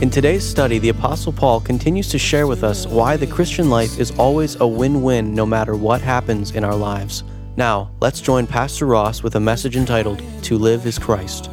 [0.00, 3.98] In today's study, the Apostle Paul continues to share with us why the Christian life
[3.98, 7.24] is always a win win no matter what happens in our lives.
[7.56, 11.50] Now, let's join Pastor Ross with a message entitled To Live is Christ.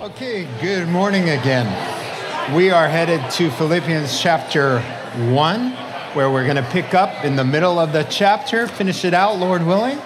[0.00, 1.66] Okay, good morning again.
[2.52, 4.80] We are headed to Philippians chapter
[5.30, 5.70] 1,
[6.14, 9.38] where we're going to pick up in the middle of the chapter, finish it out,
[9.38, 9.98] Lord willing.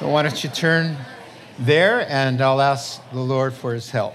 [0.00, 0.96] Why don't you turn
[1.60, 4.14] there, and I'll ask the Lord for his help.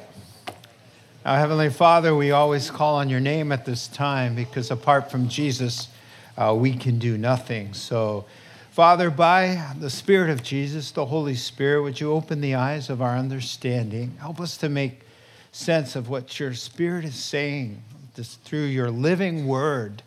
[1.24, 5.30] Now, Heavenly Father, we always call on your name at this time because apart from
[5.30, 5.88] Jesus,
[6.36, 7.76] uh, we can do nothing.
[7.76, 8.26] So,
[8.72, 13.04] Father, by the Spirit of Jesus, the Holy Spirit, would you open the eyes of
[13.04, 14.18] our understanding?
[14.20, 15.02] Help us to make
[15.52, 17.84] sense of what your Spirit is saying
[18.16, 20.02] this, through your living word.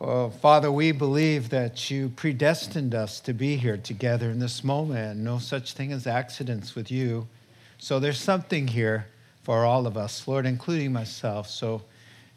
[0.00, 5.20] Oh, Father, we believe that you predestined us to be here together in this moment.
[5.20, 7.28] No such thing as accidents with you.
[7.76, 9.04] So there's something here
[9.50, 11.50] for all of us, Lord, including myself.
[11.50, 11.82] So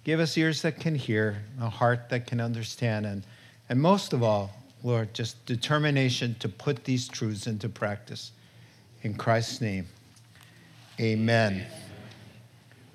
[0.04, 3.24] give us ears that can hear, a heart that can understand, and,
[3.70, 4.50] and most of all,
[4.82, 8.32] Lord, just determination to put these truths into practice.
[9.04, 9.86] In Christ's name,
[11.00, 11.68] amen.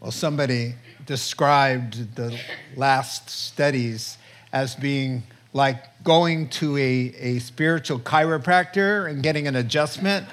[0.00, 0.74] Well, somebody
[1.06, 2.36] described the
[2.74, 4.18] last studies
[4.52, 10.26] as being like going to a, a spiritual chiropractor and getting an adjustment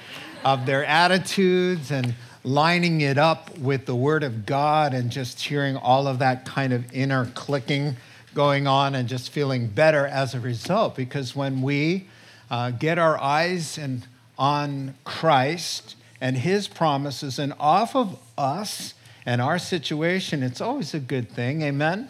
[0.44, 2.16] of their attitudes and
[2.46, 6.72] lining it up with the Word of God and just hearing all of that kind
[6.72, 7.98] of inner clicking
[8.36, 10.96] going on and just feeling better as a result.
[10.96, 12.08] Because when we
[12.52, 14.06] uh, get our eyes and
[14.38, 18.94] on Christ and His promises and off of us
[19.25, 21.64] and our situation, it's always a good thing.
[21.64, 22.09] Amen.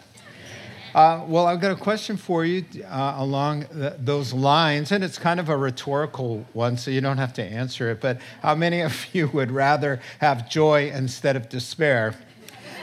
[0.96, 5.18] Uh, well, I've got a question for you uh, along th- those lines, and it's
[5.18, 8.00] kind of a rhetorical one, so you don't have to answer it.
[8.00, 12.14] But how many of you would rather have joy instead of despair?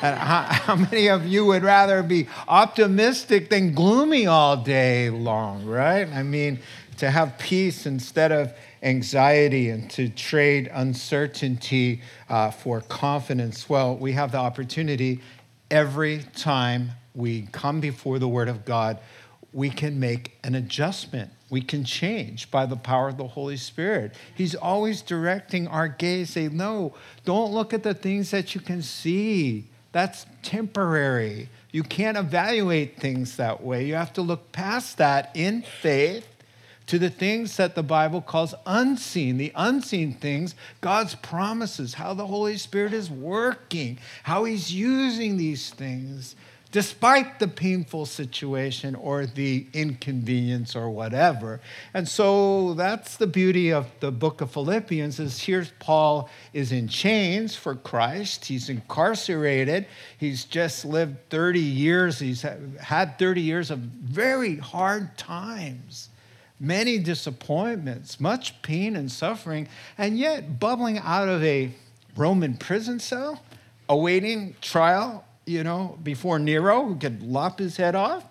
[0.04, 5.66] And how, how many of you would rather be optimistic than gloomy all day long,
[5.66, 6.08] right?
[6.08, 6.60] I mean,
[6.98, 8.54] to have peace instead of
[8.84, 13.68] anxiety and to trade uncertainty uh, for confidence.
[13.68, 15.20] Well, we have the opportunity
[15.72, 19.00] every time we come before the Word of God,
[19.52, 21.32] we can make an adjustment.
[21.50, 24.14] We can change by the power of the Holy Spirit.
[24.34, 28.82] He's always directing our gaze, say, No, don't look at the things that you can
[28.82, 29.66] see.
[29.92, 31.50] That's temporary.
[31.72, 33.86] You can't evaluate things that way.
[33.86, 36.28] You have to look past that in faith
[36.88, 42.28] to the things that the Bible calls unseen, the unseen things, God's promises, how the
[42.28, 46.36] Holy Spirit is working, how He's using these things
[46.74, 51.62] despite the painful situation or the inconvenience or whatever.
[51.94, 56.88] And so that's the beauty of the book of Philippians is here's Paul is in
[56.88, 58.46] chains for Christ.
[58.46, 59.86] He's incarcerated.
[60.18, 62.18] He's just lived 30 years.
[62.18, 66.10] He's had 30 years of very hard times.
[66.60, 71.72] Many disappointments, much pain and suffering, and yet bubbling out of a
[72.16, 73.44] Roman prison cell,
[73.88, 78.26] awaiting trial you know, before Nero, who could lop his head off.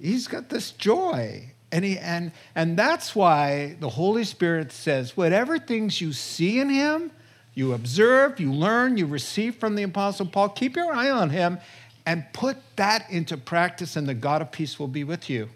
[0.00, 1.52] He's got this joy.
[1.72, 6.68] And, he, and, and that's why the Holy Spirit says, whatever things you see in
[6.68, 7.10] him,
[7.54, 11.58] you observe, you learn, you receive from the Apostle Paul, keep your eye on him
[12.04, 15.48] and put that into practice, and the God of peace will be with you.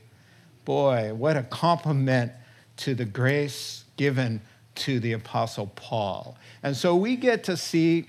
[0.65, 2.33] Boy, what a compliment
[2.79, 4.41] to the grace given
[4.75, 6.37] to the Apostle Paul.
[6.63, 8.07] And so we get to see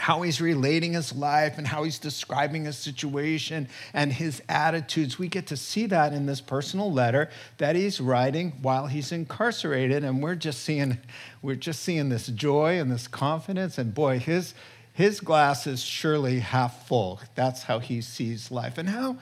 [0.00, 5.18] how he's relating his life and how he's describing his situation and his attitudes.
[5.18, 10.02] We get to see that in this personal letter that he's writing while he's incarcerated.
[10.02, 10.98] And we're just seeing,
[11.42, 13.76] we're just seeing this joy and this confidence.
[13.76, 14.54] And boy, his,
[14.94, 17.20] his glass is surely half full.
[17.34, 18.78] That's how he sees life.
[18.78, 19.18] And how,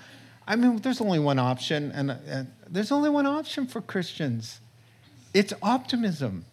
[0.46, 4.60] I mean, there's only one option, and, and there's only one option for Christians
[5.34, 6.46] it's optimism.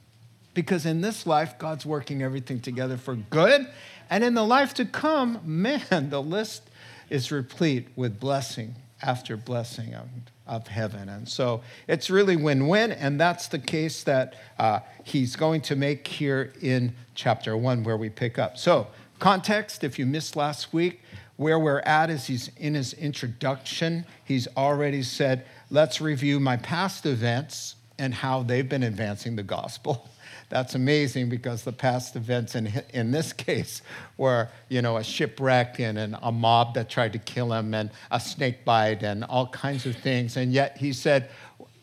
[0.56, 3.68] Because in this life, God's working everything together for good
[4.10, 6.64] and in the life to come, man, the list
[7.10, 10.08] is replete with blessing after blessing of,
[10.48, 11.10] of heaven.
[11.10, 12.92] And so it's really win win.
[12.92, 17.98] And that's the case that uh, he's going to make here in chapter one, where
[17.98, 18.58] we pick up.
[18.58, 18.88] So,
[19.20, 21.02] context if you missed last week,
[21.38, 24.06] where we're at is he's in his introduction.
[24.24, 30.10] He's already said, let's review my past events and how they've been advancing the gospel.
[30.56, 33.82] That's amazing because the past events in, in this case
[34.16, 37.90] were, you know, a shipwreck and, and a mob that tried to kill him and
[38.10, 40.38] a snake bite and all kinds of things.
[40.38, 41.30] And yet he said,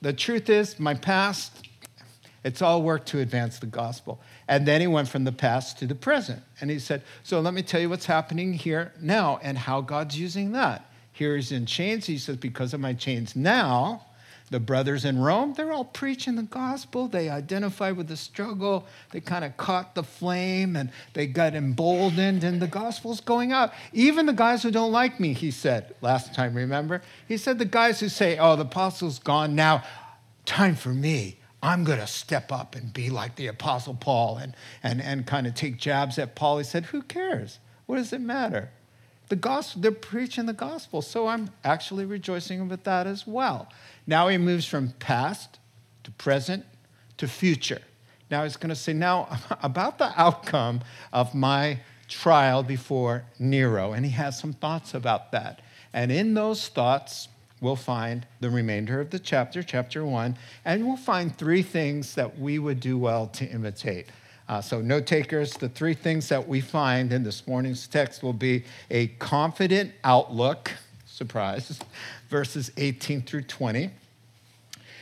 [0.01, 1.69] the truth is, my past,
[2.45, 4.23] it's all work to advance the gospel.
[4.49, 6.43] And then he went from the past to the present.
[6.59, 10.19] And he said, So let me tell you what's happening here now and how God's
[10.19, 10.91] using that.
[11.13, 12.07] Here he's in chains.
[12.07, 14.07] He says, Because of my chains now,
[14.53, 17.09] the brothers in Rome, they're all preaching the gospel.
[17.09, 18.87] They identify with the struggle.
[19.11, 23.73] They kind of caught the flame and they got emboldened, and the gospel's going out.
[23.93, 27.03] Even the guys who don't like me, he said last time, remember?
[27.27, 29.83] He said, The guys who say, Oh, the apostle's gone now,
[30.45, 31.39] time for me.
[31.63, 35.47] I'm going to step up and be like the Apostle Paul and, and, and kind
[35.47, 36.59] of take jabs at Paul.
[36.59, 37.59] He said, Who cares?
[37.87, 38.71] What does it matter?
[39.29, 41.01] The gospel, they're preaching the gospel.
[41.01, 43.69] So I'm actually rejoicing with that as well.
[44.07, 45.59] Now he moves from past
[46.05, 46.65] to present
[47.19, 47.83] to future.
[48.31, 50.81] Now he's going to say, Now about the outcome
[51.13, 53.93] of my trial before Nero.
[53.93, 55.61] And he has some thoughts about that.
[55.93, 57.29] And in those thoughts,
[57.61, 62.39] we'll find the remainder of the chapter, chapter one, and we'll find three things that
[62.39, 64.07] we would do well to imitate.
[64.49, 68.33] Uh, so, note takers, the three things that we find in this morning's text will
[68.33, 70.73] be a confident outlook,
[71.07, 71.81] surprise,
[72.33, 73.91] verses 18 through 20,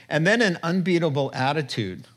[0.08, 2.08] and then an unbeatable attitude,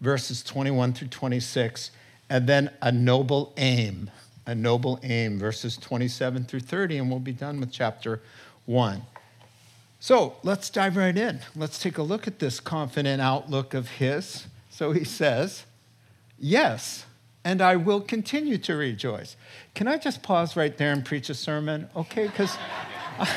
[0.00, 1.90] verses 21 through 26,
[2.30, 4.08] and then a noble aim,
[4.46, 8.22] a noble aim, verses 27 through 30, and we'll be done with chapter
[8.66, 9.02] 1.
[9.98, 11.40] So let's dive right in.
[11.56, 14.46] Let's take a look at this confident outlook of his.
[14.70, 15.64] So he says,
[16.38, 17.06] Yes,
[17.44, 19.36] and I will continue to rejoice.
[19.74, 21.90] Can I just pause right there and preach a sermon?
[21.96, 22.56] Okay, because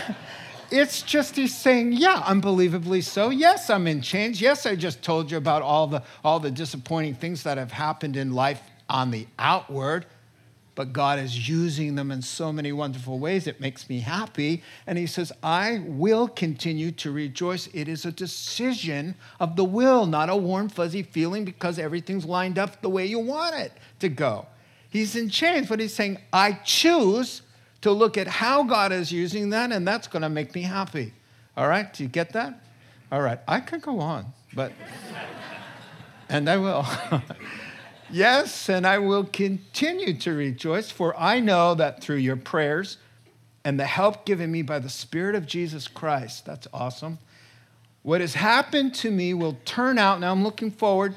[0.71, 3.29] it's just he's saying, Yeah, unbelievably so.
[3.29, 4.41] Yes, I'm in chains.
[4.41, 8.17] Yes, I just told you about all the, all the disappointing things that have happened
[8.17, 10.05] in life on the outward
[10.75, 13.45] but God is using them in so many wonderful ways.
[13.45, 14.63] It makes me happy.
[14.87, 17.67] And he says, I will continue to rejoice.
[17.73, 22.57] It is a decision of the will, not a warm, fuzzy feeling because everything's lined
[22.57, 24.47] up the way you want it to go.
[24.89, 27.43] He's in chains, but he's saying, I choose
[27.83, 31.13] to look at how God is using that, and that's going to make me happy.
[31.55, 31.93] All right?
[31.93, 32.59] Do you get that?
[33.11, 33.39] All right.
[33.47, 34.71] I could go on, but,
[36.29, 36.85] and I will.
[38.13, 42.97] Yes, and I will continue to rejoice, for I know that through your prayers
[43.65, 47.17] and the help given me by the Spirit of Jesus Christ, that's awesome.
[48.03, 51.15] What has happened to me will turn out, now I'm looking forward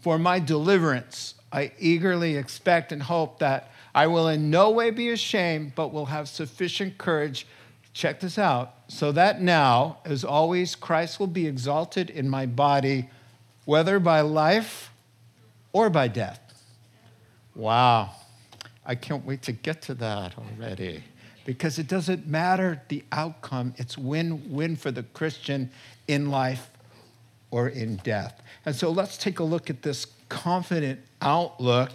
[0.00, 1.34] for my deliverance.
[1.52, 6.06] I eagerly expect and hope that I will in no way be ashamed, but will
[6.06, 7.46] have sufficient courage.
[7.92, 8.74] Check this out.
[8.88, 13.08] So that now, as always, Christ will be exalted in my body,
[13.64, 14.90] whether by life
[15.72, 16.40] or by death.
[17.54, 18.10] Wow.
[18.84, 21.04] I can't wait to get to that already
[21.44, 25.70] because it doesn't matter the outcome, it's win win for the Christian
[26.08, 26.70] in life
[27.50, 28.42] or in death.
[28.64, 31.90] And so let's take a look at this confident outlook.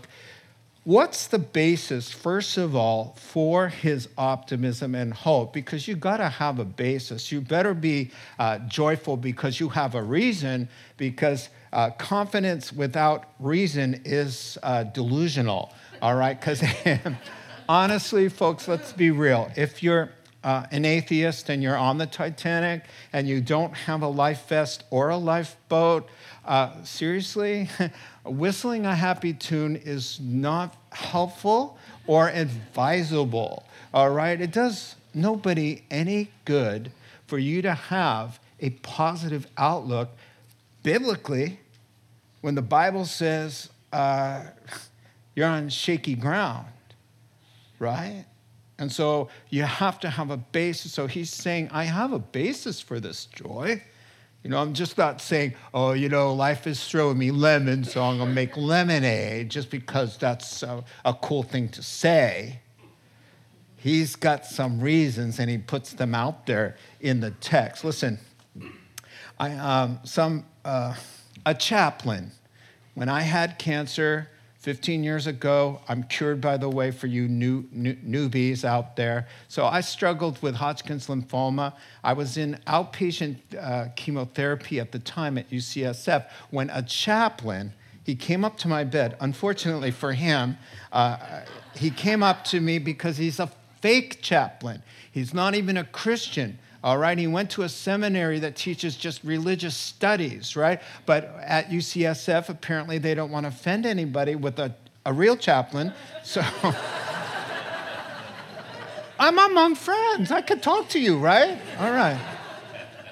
[0.86, 5.52] What's the basis, first of all, for his optimism and hope?
[5.52, 7.32] Because you got to have a basis.
[7.32, 14.02] You better be uh, joyful because you have a reason, because uh, confidence without reason
[14.06, 16.40] is uh, delusional, all right?
[16.40, 16.64] Because
[17.70, 19.52] honestly, folks, let's be real.
[19.58, 20.10] If you're
[20.44, 24.84] uh, an atheist and you're on the Titanic and you don't have a life vest
[24.90, 26.08] or a lifeboat,
[26.46, 27.70] uh, seriously,
[28.26, 31.78] whistling a happy tune is not helpful
[32.08, 34.40] or advisable, all right?
[34.40, 36.92] It does nobody any good
[37.28, 40.10] for you to have a positive outlook
[40.84, 41.60] biblically,
[42.42, 44.44] when the Bible says uh,
[45.36, 46.68] you're on shaky ground,
[47.78, 48.26] right?
[48.80, 50.94] And so you have to have a basis.
[50.94, 53.84] So he's saying, I have a basis for this joy.
[54.44, 58.02] You know, I'm just not saying, oh, you know, life is throwing me lemons, so
[58.02, 62.62] I'm going to make lemonade just because that's a, a cool thing to say.
[63.76, 67.84] He's got some reasons and he puts them out there in the text.
[67.84, 68.18] Listen,
[69.38, 70.96] I, um, some uh,
[71.46, 72.32] a chaplain.
[72.94, 74.30] When I had cancer
[74.60, 79.28] 15 years ago, I'm cured, by the way, for you new, new, newbies out there.
[79.48, 81.74] So I struggled with Hodgkin's lymphoma.
[82.04, 87.72] I was in outpatient uh, chemotherapy at the time at UCSF when a chaplain
[88.04, 89.16] he came up to my bed.
[89.22, 90.58] Unfortunately for him,
[90.92, 91.42] uh,
[91.76, 93.50] he came up to me because he's a
[93.80, 94.84] fake chaplain.
[95.10, 96.60] He's not even a Christian.
[96.82, 100.80] All right, he went to a seminary that teaches just religious studies, right?
[101.06, 104.74] But at UCSF, apparently they don't want to offend anybody with a,
[105.06, 105.94] a real chaplain.
[106.24, 106.42] So
[109.20, 110.32] I'm among friends.
[110.32, 111.60] I could talk to you, right?
[111.80, 112.18] All right.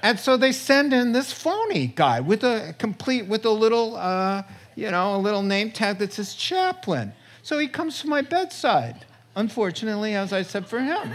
[0.01, 4.43] And so they send in this phony guy with a complete, with a little, uh,
[4.75, 7.11] you know, a little name tag that says chaplain.
[7.43, 9.05] So he comes to my bedside.
[9.35, 11.11] Unfortunately, as I said for him.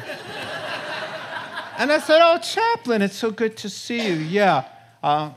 [1.79, 4.15] And I said, Oh, chaplain, it's so good to see you.
[4.15, 4.65] Yeah.
[5.03, 5.31] Uh,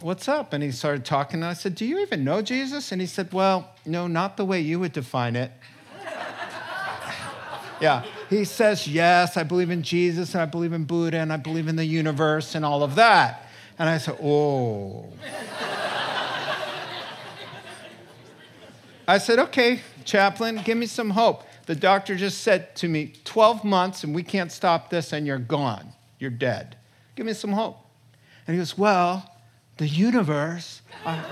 [0.00, 0.52] what's up?
[0.52, 1.40] And he started talking.
[1.40, 2.92] And I said, Do you even know Jesus?
[2.92, 5.50] And he said, Well, no, not the way you would define it.
[7.80, 8.04] yeah.
[8.30, 11.68] He says, Yes, I believe in Jesus and I believe in Buddha and I believe
[11.68, 13.48] in the universe and all of that.
[13.78, 15.06] And I said, Oh.
[19.06, 21.42] I said, Okay, chaplain, give me some hope.
[21.66, 25.38] The doctor just said to me, 12 months and we can't stop this and you're
[25.38, 25.92] gone.
[26.18, 26.76] You're dead.
[27.16, 27.78] Give me some hope.
[28.46, 29.30] And he goes, Well,
[29.78, 30.82] the universe.
[31.04, 31.22] Uh,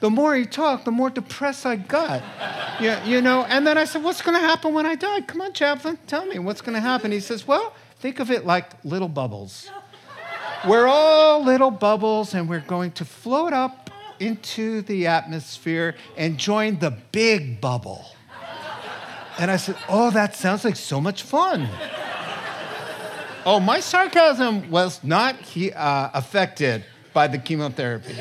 [0.00, 2.22] the more he talked, the more depressed I got.
[2.80, 5.20] Yeah, you know, and then I said, What's going to happen when I die?
[5.20, 7.12] Come on, chaplain, tell me what's going to happen.
[7.12, 9.68] He says, Well, think of it like little bubbles.
[10.66, 16.78] We're all little bubbles, and we're going to float up into the atmosphere and join
[16.78, 18.04] the big bubble.
[19.40, 21.66] And I said, Oh, that sounds like so much fun.
[23.46, 28.16] oh, my sarcasm was not he, uh, affected by the chemotherapy,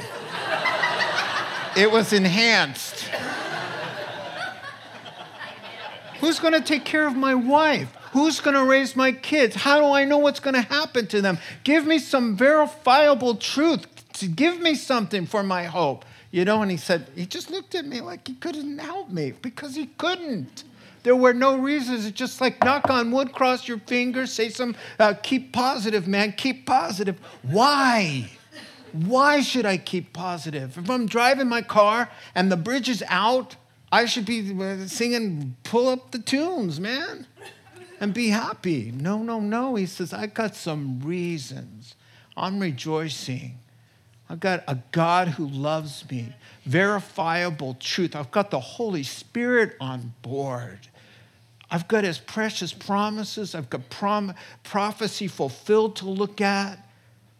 [1.76, 3.10] it was enhanced.
[6.22, 7.94] Who's going to take care of my wife?
[8.14, 9.56] Who's going to raise my kids?
[9.56, 11.38] How do I know what's going to happen to them?
[11.66, 13.86] Give me some verifiable truth.
[14.36, 16.06] Give me something for my hope.
[16.32, 19.34] You know, and he said, he just looked at me like he couldn't help me
[19.42, 20.64] because he couldn't.
[21.04, 22.06] There were no reasons.
[22.06, 26.34] It's just like knock on wood, cross your fingers, say some, uh, keep positive, man,
[26.34, 27.20] keep positive.
[27.42, 28.30] Why?
[28.92, 30.78] Why should I keep positive?
[30.78, 33.56] If I'm driving my car and the bridge is out,
[33.92, 37.28] I should be uh, singing, pull up the tunes, man,
[38.00, 38.92] and be happy.
[38.92, 39.76] No, no, no.
[39.76, 41.96] He says, I got some reasons.
[42.36, 43.60] I'm rejoicing.
[44.30, 46.34] I've got a God who loves me,
[46.66, 48.16] verifiable truth.
[48.16, 50.88] I've got the Holy Spirit on board.
[51.72, 53.54] I've got his precious promises.
[53.54, 54.34] I've got prom-
[54.64, 56.80] prophecy fulfilled to look at.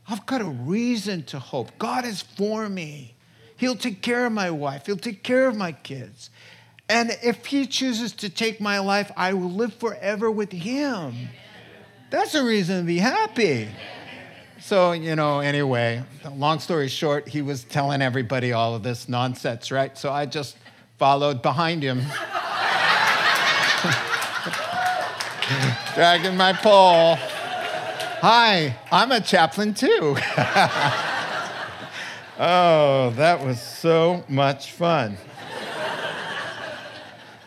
[0.08, 1.72] I've got a reason to hope.
[1.78, 3.16] God is for me.
[3.58, 6.30] He'll take care of my wife, He'll take care of my kids.
[6.88, 11.30] And if He chooses to take my life, I will live forever with Him.
[12.10, 13.70] That's a reason to be happy.
[14.62, 16.04] So, you know, anyway,
[16.36, 19.98] long story short, he was telling everybody all of this nonsense, right?
[19.98, 20.58] So I just
[20.98, 22.02] followed behind him,
[25.96, 27.16] dragging my pole.
[28.22, 30.18] Hi, I'm a chaplain too.
[32.38, 35.18] oh, that was so much fun.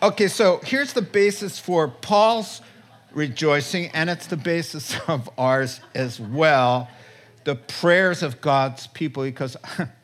[0.02, 2.60] Okay, so here's the basis for Paul's
[3.12, 6.88] rejoicing, and it's the basis of ours as well
[7.44, 9.56] the prayers of God's people, because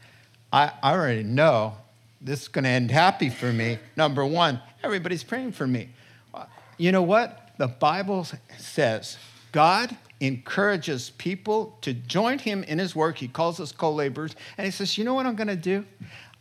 [0.52, 1.76] I, already know
[2.20, 3.78] this is going to end happy for me.
[3.96, 5.90] Number one, everybody's praying for me.
[6.34, 7.47] Uh, you know what?
[7.58, 9.18] The Bible says
[9.52, 13.18] God encourages people to join him in his work.
[13.18, 14.34] He calls us co laborers.
[14.56, 15.84] And he says, You know what I'm going to do?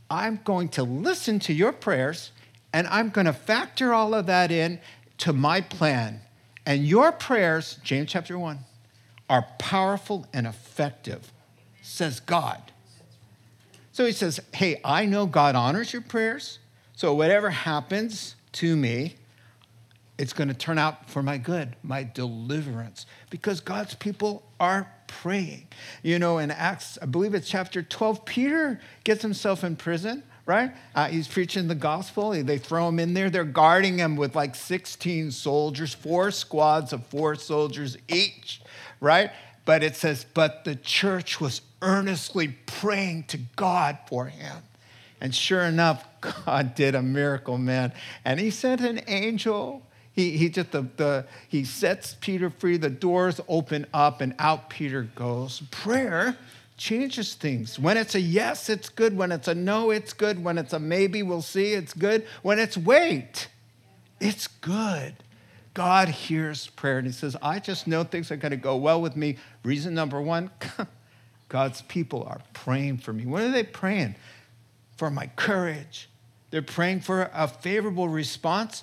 [0.10, 2.32] I'm going to listen to your prayers
[2.72, 4.80] and I'm going to factor all of that in
[5.20, 6.22] to my plan.
[6.66, 8.60] And your prayers, James chapter 1,
[9.30, 11.32] are powerful and effective,
[11.82, 12.62] says God.
[13.92, 16.60] So he says, Hey, I know God honors your prayers.
[16.96, 19.16] So whatever happens to me,
[20.18, 25.68] it's going to turn out for my good, my deliverance, because God's people are praying.
[26.04, 30.72] You know, in Acts, I believe it's chapter 12, Peter gets himself in prison, right?
[30.96, 32.32] Uh, he's preaching the gospel.
[32.32, 33.30] They throw him in there.
[33.30, 38.62] They're guarding him with like 16 soldiers, four squads of four soldiers each,
[39.00, 39.32] right?
[39.66, 44.64] But it says, but the church was earnestly praying to God for him.
[45.20, 46.06] And sure enough,
[46.46, 47.92] God did a miracle, man.
[48.24, 49.84] And he sent an angel
[50.18, 54.68] he, he just the, the he sets Peter free, the doors open up, and out
[54.68, 55.62] Peter goes.
[55.70, 56.36] Prayer
[56.76, 57.78] changes things.
[57.78, 59.16] When it's a yes, it's good.
[59.16, 60.44] When it's a no, it's good.
[60.44, 62.26] When it's a maybe, we'll see, it's good.
[62.42, 63.48] When it's wait,
[64.20, 65.14] it's good.
[65.76, 69.00] God hears prayer and he says, I just know things are going to go well
[69.00, 69.38] with me.
[69.64, 70.50] Reason number one
[71.48, 73.28] God's people are praying for me.
[73.28, 74.16] What are they praying?
[74.96, 76.10] For my courage.
[76.50, 78.82] They're praying for a favorable response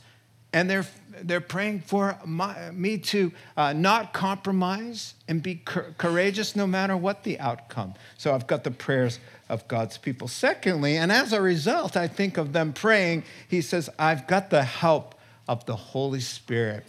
[0.54, 0.86] and they're
[1.22, 7.22] they're praying for my, me to uh, not compromise and be courageous no matter what
[7.22, 7.94] the outcome.
[8.18, 10.26] So I've got the prayers of God's people.
[10.26, 14.64] Secondly, and as a result, I think of them praying, he says, I've got the
[14.64, 15.14] help
[15.46, 16.84] of the Holy Spirit.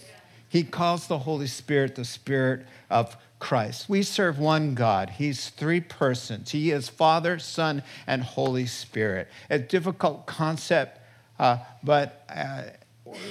[0.49, 3.87] He calls the Holy Spirit the Spirit of Christ.
[3.89, 5.11] We serve one God.
[5.11, 6.51] He's three persons.
[6.51, 9.27] He is Father, Son, and Holy Spirit.
[9.49, 10.99] A difficult concept,
[11.37, 12.63] uh, but uh,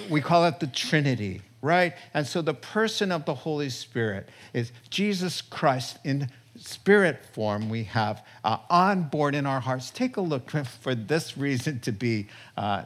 [0.09, 1.95] we call it the Trinity, right?
[2.13, 7.85] And so the person of the Holy Spirit is Jesus Christ in spirit form we
[7.85, 9.91] have uh, on board in our hearts.
[9.91, 12.85] Take a look for this reason to be uh,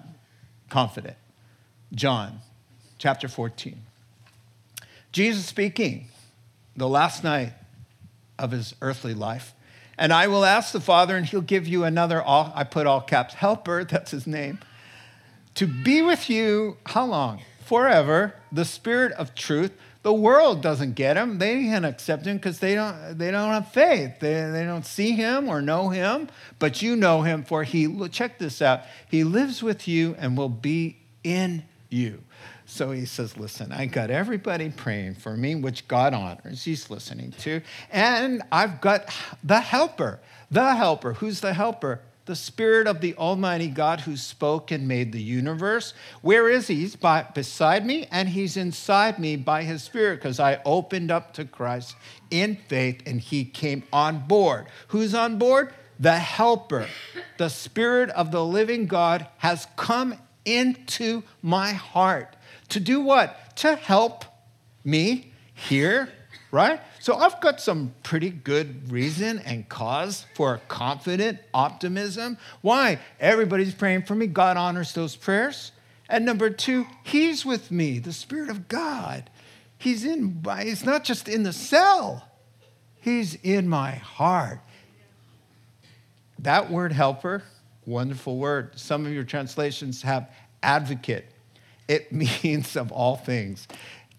[0.70, 1.16] confident.
[1.92, 2.40] John
[2.98, 3.80] chapter 14.
[5.12, 6.08] Jesus speaking
[6.76, 7.52] the last night
[8.38, 9.54] of his earthly life.
[10.00, 13.00] And I will ask the Father, and he'll give you another, all, I put all
[13.00, 14.60] caps, helper, that's his name
[15.58, 17.40] to be with you, how long?
[17.64, 19.72] Forever, the Spirit of truth.
[20.04, 21.38] The world doesn't get him.
[21.38, 24.20] They can't accept him because they don't, they don't have faith.
[24.20, 26.28] They, they don't see him or know him,
[26.60, 30.48] but you know him, for he, check this out, he lives with you and will
[30.48, 32.22] be in you.
[32.64, 36.62] So he says, Listen, I got everybody praying for me, which God honors.
[36.62, 37.62] He's listening to.
[37.90, 39.12] And I've got
[39.42, 40.20] the helper.
[40.52, 41.14] The helper.
[41.14, 42.00] Who's the helper?
[42.28, 45.94] The Spirit of the Almighty God who spoke and made the universe.
[46.20, 46.76] Where is he?
[46.76, 51.32] He's by, beside me and he's inside me by his Spirit because I opened up
[51.34, 51.96] to Christ
[52.30, 54.66] in faith and he came on board.
[54.88, 55.72] Who's on board?
[55.98, 56.86] The Helper.
[57.38, 62.36] The Spirit of the living God has come into my heart.
[62.68, 63.56] To do what?
[63.56, 64.26] To help
[64.84, 66.10] me here
[66.50, 66.80] right?
[67.08, 72.36] So I've got some pretty good reason and cause for confident optimism.
[72.60, 72.98] Why?
[73.18, 74.26] Everybody's praying for me.
[74.26, 75.72] God honors those prayers.
[76.10, 79.30] And number two, He's with me, the Spirit of God.
[79.78, 82.28] He's in, he's not just in the cell,
[83.00, 84.60] He's in my heart.
[86.38, 87.42] That word helper,
[87.86, 88.78] wonderful word.
[88.78, 90.30] Some of your translations have
[90.62, 91.24] advocate.
[91.88, 93.66] It means of all things.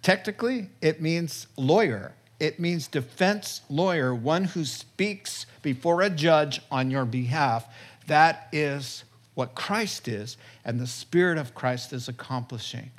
[0.02, 6.90] Technically, it means lawyer it means defense lawyer, one who speaks before a judge on
[6.90, 7.68] your behalf.
[8.08, 12.92] That is what Christ is, and the Spirit of Christ is accomplishing.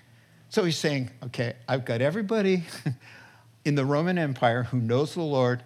[0.51, 2.65] So he's saying, okay, I've got everybody
[3.65, 5.63] in the Roman Empire who knows the Lord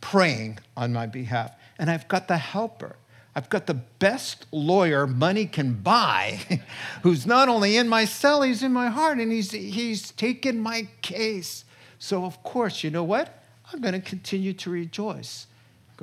[0.00, 2.96] praying on my behalf, and I've got the helper.
[3.34, 6.40] I've got the best lawyer money can buy,
[7.02, 10.88] who's not only in my cell, he's in my heart, and he's, he's taken my
[11.02, 11.64] case.
[11.98, 13.42] So, of course, you know what?
[13.72, 15.46] I'm going to continue to rejoice.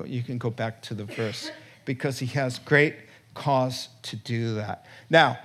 [0.06, 1.51] You can go back to the verse
[1.86, 2.95] because he has great
[3.34, 4.86] cause to do that.
[5.10, 5.38] Now,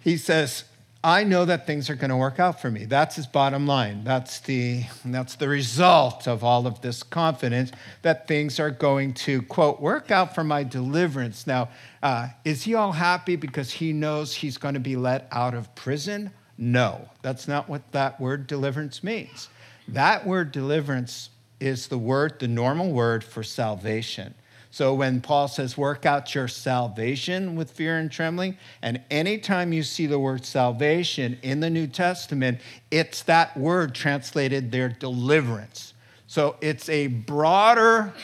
[0.00, 0.64] he says,
[1.04, 2.84] I know that things are going to work out for me.
[2.84, 4.04] That's his bottom line.
[4.04, 9.42] That's the, that's the result of all of this confidence that things are going to,
[9.42, 11.44] quote, work out for my deliverance.
[11.46, 11.70] Now,
[12.04, 15.74] uh, is he all happy because he knows he's going to be let out of
[15.74, 16.30] prison?
[16.56, 19.48] No, that's not what that word deliverance means.
[19.88, 24.34] That word deliverance is the word, the normal word for salvation.
[24.72, 29.82] So when Paul says, work out your salvation with fear and trembling, and anytime you
[29.82, 32.58] see the word salvation in the New Testament,
[32.90, 35.92] it's that word translated there, deliverance.
[36.26, 38.14] So it's a broader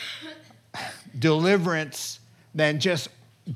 [1.18, 2.20] deliverance
[2.54, 3.08] than just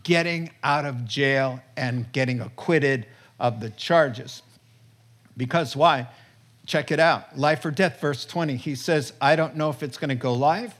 [0.03, 3.07] getting out of jail and getting acquitted
[3.41, 4.43] of the charges.
[5.37, 6.09] Because why?
[6.67, 7.39] Check it out.
[7.39, 8.57] Life or death, verse 20.
[8.57, 10.75] He says, I don't know if it's going to go live.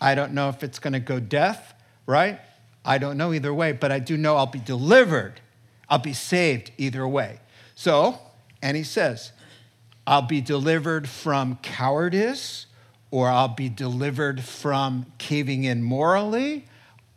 [0.00, 1.74] I don't know if it's going to go death,
[2.06, 2.40] right?
[2.84, 5.40] I don't know either way, but I do know I'll be delivered.
[5.88, 7.40] I'll be saved either way.
[7.74, 8.18] So,
[8.62, 9.32] and he says,
[10.06, 12.66] I'll be delivered from cowardice,
[13.10, 16.66] or I'll be delivered from caving in morally,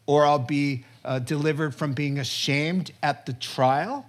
[0.06, 4.06] or I'll be uh, delivered from being ashamed at the trial.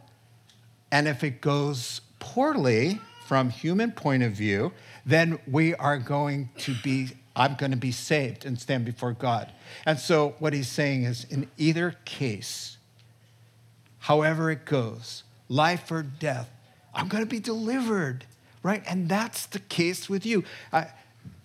[0.93, 4.73] And if it goes poorly, from human point of view,
[5.05, 9.53] then we are going to be I'm going to be saved and stand before God.
[9.87, 12.79] And so what he's saying is in either case,
[14.01, 16.51] however it goes, life or death,
[16.93, 18.25] I'm going to be delivered,
[18.65, 18.83] right?
[18.89, 20.43] And that's the case with you.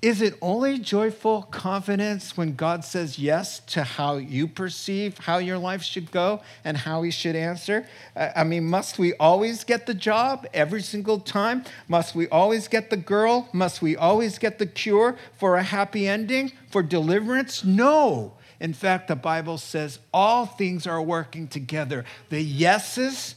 [0.01, 5.57] Is it only joyful confidence when God says yes to how you perceive how your
[5.57, 7.87] life should go and how He should answer?
[8.13, 11.63] I mean, must we always get the job every single time?
[11.87, 13.47] Must we always get the girl?
[13.53, 17.63] Must we always get the cure for a happy ending, for deliverance?
[17.63, 18.33] No.
[18.59, 23.35] In fact, the Bible says all things are working together the yeses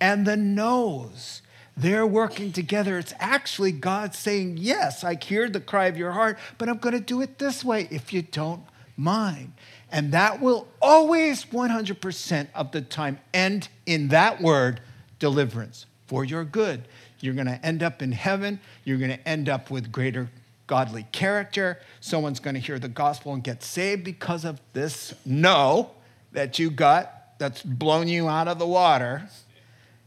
[0.00, 1.42] and the nos.
[1.76, 2.98] They're working together.
[2.98, 6.94] It's actually God saying, Yes, I hear the cry of your heart, but I'm going
[6.94, 8.62] to do it this way if you don't
[8.96, 9.52] mind.
[9.92, 14.80] And that will always, 100% of the time, end in that word,
[15.18, 16.88] deliverance, for your good.
[17.20, 18.60] You're going to end up in heaven.
[18.84, 20.30] You're going to end up with greater
[20.66, 21.78] godly character.
[22.00, 25.90] Someone's going to hear the gospel and get saved because of this no
[26.32, 29.28] that you got that's blown you out of the water.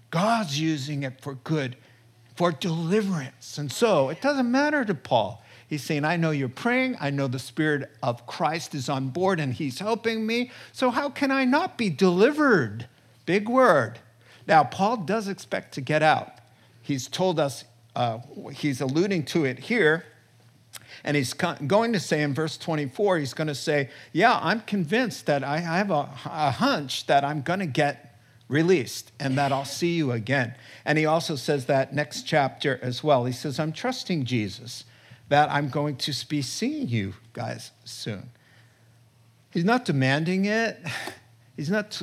[0.09, 1.75] God's using it for good,
[2.35, 3.57] for deliverance.
[3.57, 5.43] And so it doesn't matter to Paul.
[5.67, 6.97] He's saying, I know you're praying.
[6.99, 10.49] I know the Spirit of Christ is on board and He's helping me.
[10.71, 12.87] So how can I not be delivered?
[13.27, 13.99] Big word.
[14.47, 16.33] Now, Paul does expect to get out.
[16.81, 18.17] He's told us, uh,
[18.51, 20.05] he's alluding to it here.
[21.03, 25.27] And he's going to say in verse 24, he's going to say, Yeah, I'm convinced
[25.27, 28.08] that I have a, a hunch that I'm going to get
[28.49, 30.55] released and that I'll see you again.
[30.83, 33.23] And he also says that next chapter as well.
[33.25, 34.83] He says, I'm trusting Jesus
[35.29, 38.31] that I'm going to be seeing you guys soon.
[39.51, 40.79] He's not demanding it.
[41.55, 42.01] He's not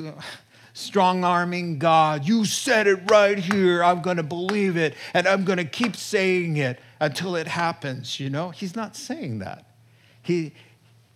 [0.73, 2.27] strong arming God.
[2.27, 3.83] You said it right here.
[3.83, 8.21] I'm going to believe it and I'm going to keep saying it until it happens,
[8.21, 8.51] you know?
[8.51, 9.65] He's not saying that.
[10.23, 10.53] He,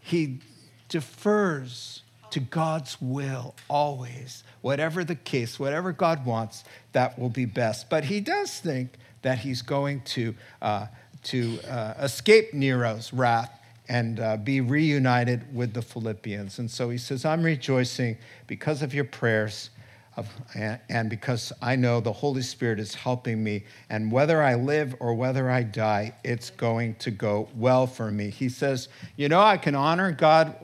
[0.01, 0.41] he
[0.89, 4.45] defers to God's will always.
[4.61, 7.91] Whatever the case, whatever God wants, that will be best.
[7.91, 10.87] But he does think that he's going to, uh,
[11.25, 16.59] to uh, escape Nero's wrath and uh, be reunited with the Philippians.
[16.59, 18.17] And so he says, I'm rejoicing
[18.47, 19.71] because of your prayers
[20.17, 24.95] of, and because I know the Holy Spirit is helping me, and whether I live
[25.01, 28.31] or whether I die, it's going to go well for me.
[28.31, 30.57] He says, You know, I can honor God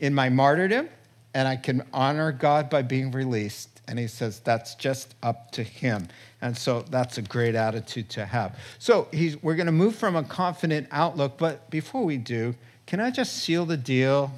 [0.00, 0.88] in my martyrdom,
[1.34, 3.80] and I can honor God by being released.
[3.86, 6.08] And he says, That's just up to him.
[6.40, 8.58] And so that's a great attitude to have.
[8.78, 9.08] So
[9.42, 12.54] we're going to move from a confident outlook, but before we do,
[12.86, 14.30] can I just seal the deal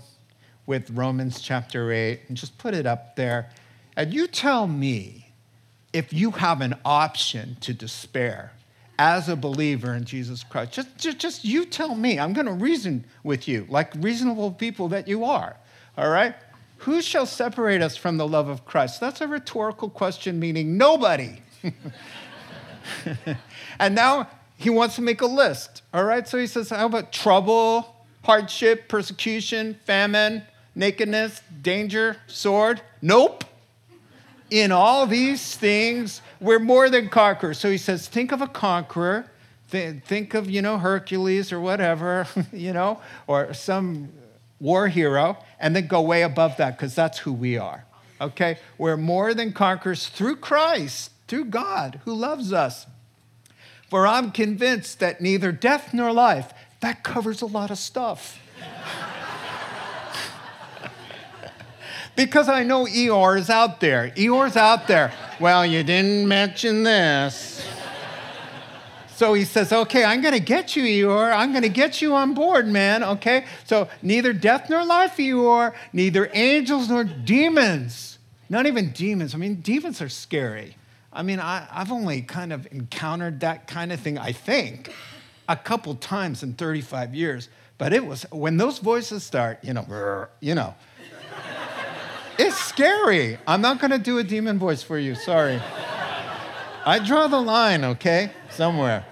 [0.67, 3.51] with Romans chapter 8 and just put it up there?
[3.97, 5.33] And you tell me
[5.93, 8.53] if you have an option to despair
[9.01, 10.73] as a believer in Jesus Christ.
[10.73, 12.19] Just, just, just you tell me.
[12.19, 15.57] I'm going to reason with you like reasonable people that you are.
[15.97, 16.35] All right?
[16.81, 19.01] Who shall separate us from the love of Christ?
[19.01, 21.39] That's a rhetorical question, meaning nobody.
[23.79, 25.81] and now he wants to make a list.
[25.95, 26.29] All right?
[26.29, 30.43] So he says, How about trouble, hardship, persecution, famine,
[30.75, 32.83] nakedness, danger, sword?
[33.01, 33.45] Nope
[34.51, 37.59] in all these things, we're more than conquerors.
[37.59, 39.31] So he says, think of a conqueror.
[39.69, 44.09] Think of, you know, Hercules or whatever, you know, or some
[44.59, 47.85] war hero, and then go way above that because that's who we are.
[48.21, 48.59] Okay?
[48.77, 52.87] We're more than conquerors through Christ, through God who loves us.
[53.89, 58.41] For I'm convinced that neither death nor life, that covers a lot of stuff.
[62.17, 64.13] because I know Eeyore is out there.
[64.17, 65.13] Eeyore's out there.
[65.39, 67.67] Well, you didn't mention this.
[69.17, 71.31] So he says, Okay, I'm going to get you, Eeyore.
[71.35, 73.05] I'm going to get you on board, man.
[73.05, 73.45] Okay?
[73.65, 78.19] So neither death nor life, Eeyore, neither angels nor demons.
[78.49, 79.35] Not even demons.
[79.35, 80.77] I mean, demons are scary.
[81.13, 84.93] I mean, I, have only kind of encountered that kind of thing, I think,
[85.49, 87.49] a couple times in 35 years.
[87.79, 90.75] But it was when those voices start, you know, you know,
[92.41, 93.39] it's scary.
[93.47, 95.15] I'm not going to do a demon voice for you.
[95.15, 95.61] Sorry.
[96.87, 98.31] I draw the line, okay?
[98.51, 99.05] Somewhere.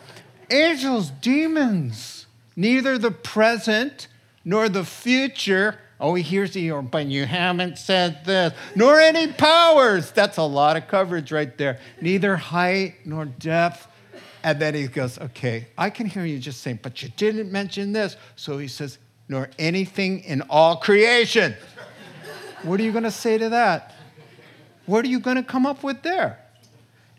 [0.50, 4.08] Angels, demons, neither the present
[4.44, 5.78] nor the future.
[6.00, 10.10] Oh, here's the, but you haven't said this, nor any powers.
[10.10, 11.80] That's a lot of coverage right there.
[12.00, 13.86] Neither height nor depth.
[14.42, 17.92] And then he goes, okay, I can hear you just saying, but you didn't mention
[17.92, 18.16] this.
[18.36, 21.54] So he says, nor anything in all creation.
[22.62, 23.94] What are you going to say to that?
[24.86, 26.38] What are you going to come up with there?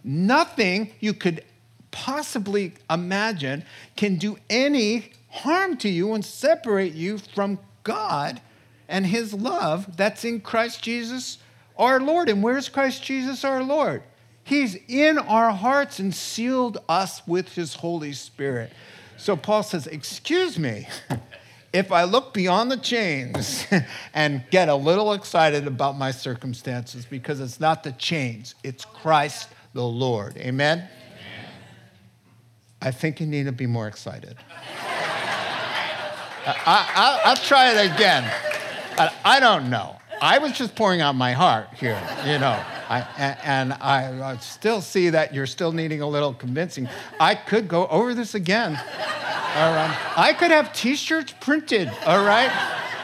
[0.04, 1.43] Nothing you could
[1.91, 3.63] possibly imagine
[3.95, 8.41] can do any harm to you and separate you from God
[8.88, 11.38] and His love that's in Christ Jesus
[11.78, 12.28] our Lord.
[12.30, 14.04] And where's Christ Jesus our Lord?
[14.43, 18.71] He's in our hearts and sealed us with His Holy Spirit.
[19.17, 20.88] So Paul says, Excuse me.
[21.71, 23.65] if I look beyond the chains
[24.13, 29.49] and get a little excited about my circumstances because it's not the chains, it's Christ
[29.73, 30.38] the Lord.
[30.38, 30.79] Amen?
[30.79, 30.89] Amen.
[32.82, 34.36] I think you need to be more excited.
[36.45, 38.23] I, will try it again.
[38.97, 39.97] I, I don't know.
[40.21, 42.62] I was just pouring out my heart here, you know.
[42.89, 43.02] I,
[43.43, 46.89] and I still see that you're still needing a little convincing.
[47.19, 48.75] I could go over this again.
[48.75, 50.13] All right.
[50.17, 52.49] I could have t shirts printed, all right?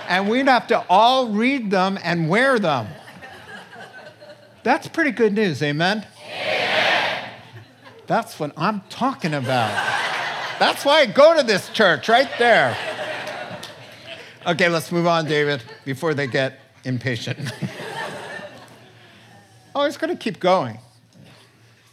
[0.08, 2.88] And we'd have to all read them and wear them.
[4.64, 6.08] That's pretty good news, amen?
[6.32, 7.30] amen?
[8.08, 9.70] That's what I'm talking about.
[10.58, 12.76] That's why I go to this church right there.
[14.48, 17.52] Okay, let's move on, David, before they get impatient.
[19.76, 20.80] oh, it's going to keep going.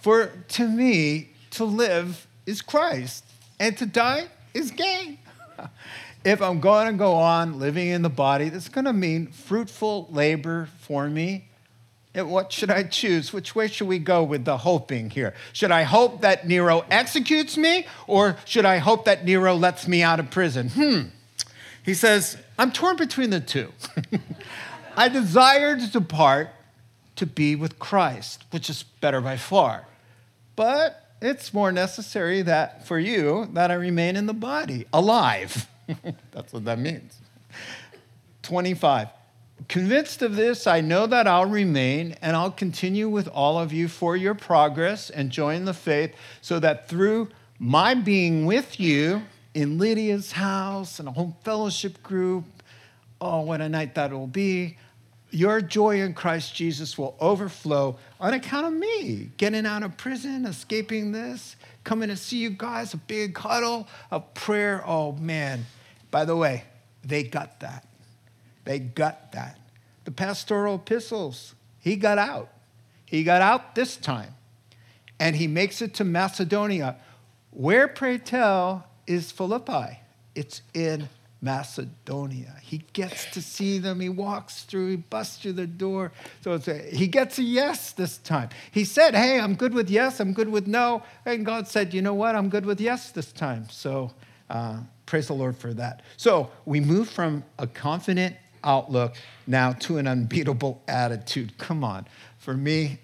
[0.00, 3.24] For to me, to live is Christ,
[3.60, 5.18] and to die is gain.
[6.24, 10.08] if I'm going to go on living in the body, that's going to mean fruitful
[10.10, 11.48] labor for me.
[12.14, 13.32] And what should I choose?
[13.32, 15.34] Which way should we go with the hoping here?
[15.52, 20.02] Should I hope that Nero executes me, or should I hope that Nero lets me
[20.02, 20.68] out of prison?
[20.70, 21.00] Hmm.
[21.82, 23.72] He says, I'm torn between the two.
[24.96, 26.50] I desire to depart
[27.16, 29.86] to be with Christ, which is better by far.
[30.56, 35.68] But it's more necessary that for you that I remain in the body, alive.
[36.32, 37.18] That's what that means.
[38.42, 39.08] 25.
[39.68, 43.86] Convinced of this, I know that I'll remain and I'll continue with all of you
[43.86, 49.22] for your progress and join the faith, so that through my being with you
[49.54, 52.44] in Lydia's house and a home fellowship group,
[53.20, 54.78] oh, what a night that will be.
[55.34, 60.44] Your joy in Christ Jesus will overflow on account of me getting out of prison,
[60.44, 64.84] escaping this, coming to see you guys, a big huddle, of prayer.
[64.86, 65.64] Oh, man.
[66.10, 66.64] By the way,
[67.02, 67.86] they got that.
[68.64, 69.58] They got that.
[70.04, 72.50] The pastoral epistles, he got out.
[73.06, 74.34] He got out this time.
[75.18, 76.96] And he makes it to Macedonia.
[77.52, 79.98] Where, pray tell, is Philippi?
[80.34, 81.08] It's in
[81.42, 82.54] Macedonia.
[82.62, 83.98] He gets to see them.
[83.98, 86.12] He walks through, he busts through the door.
[86.42, 88.50] So a, he gets a yes this time.
[88.70, 91.02] He said, Hey, I'm good with yes, I'm good with no.
[91.26, 92.36] And God said, You know what?
[92.36, 93.68] I'm good with yes this time.
[93.68, 94.12] So
[94.48, 96.02] uh, praise the Lord for that.
[96.16, 99.16] So we move from a confident outlook
[99.48, 101.58] now to an unbeatable attitude.
[101.58, 102.06] Come on.
[102.38, 103.00] For me,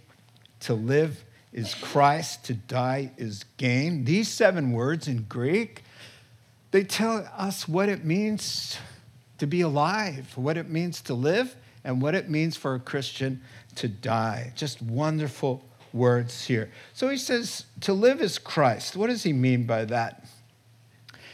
[0.60, 4.04] to live is Christ, to die is gain.
[4.04, 5.82] These seven words in Greek
[6.70, 8.78] they tell us what it means
[9.38, 13.40] to be alive, what it means to live, and what it means for a Christian
[13.76, 14.52] to die.
[14.56, 16.70] Just wonderful words here.
[16.92, 18.96] So he says, to live is Christ.
[18.96, 20.26] What does he mean by that?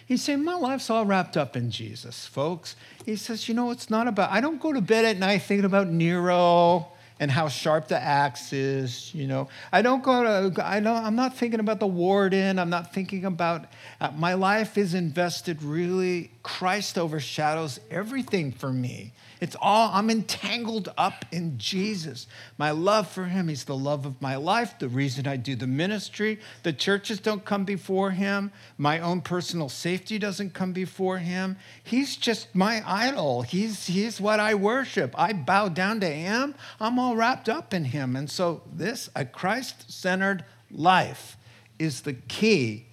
[0.07, 2.77] He's saying, My life's all wrapped up in Jesus, folks.
[3.07, 5.65] He says, You know, it's not about, I don't go to bed at night thinking
[5.65, 9.15] about Nero and how sharp the axe is.
[9.15, 12.59] You know, I don't go to, I don't, I'm not thinking about the warden.
[12.59, 13.67] I'm not thinking about,
[14.01, 19.15] uh, my life is invested really, Christ overshadows everything for me.
[19.41, 22.27] It's all, I'm entangled up in Jesus.
[22.59, 25.67] My love for him, he's the love of my life, the reason I do the
[25.67, 26.39] ministry.
[26.63, 28.53] The churches don't come before him.
[28.77, 31.57] My own personal safety doesn't come before him.
[31.83, 33.41] He's just my idol.
[33.41, 35.15] He's, he's what I worship.
[35.19, 36.55] I bow down to him.
[36.79, 38.15] I'm all wrapped up in him.
[38.15, 41.39] And so, this, a Christ centered life,
[41.79, 42.87] is the key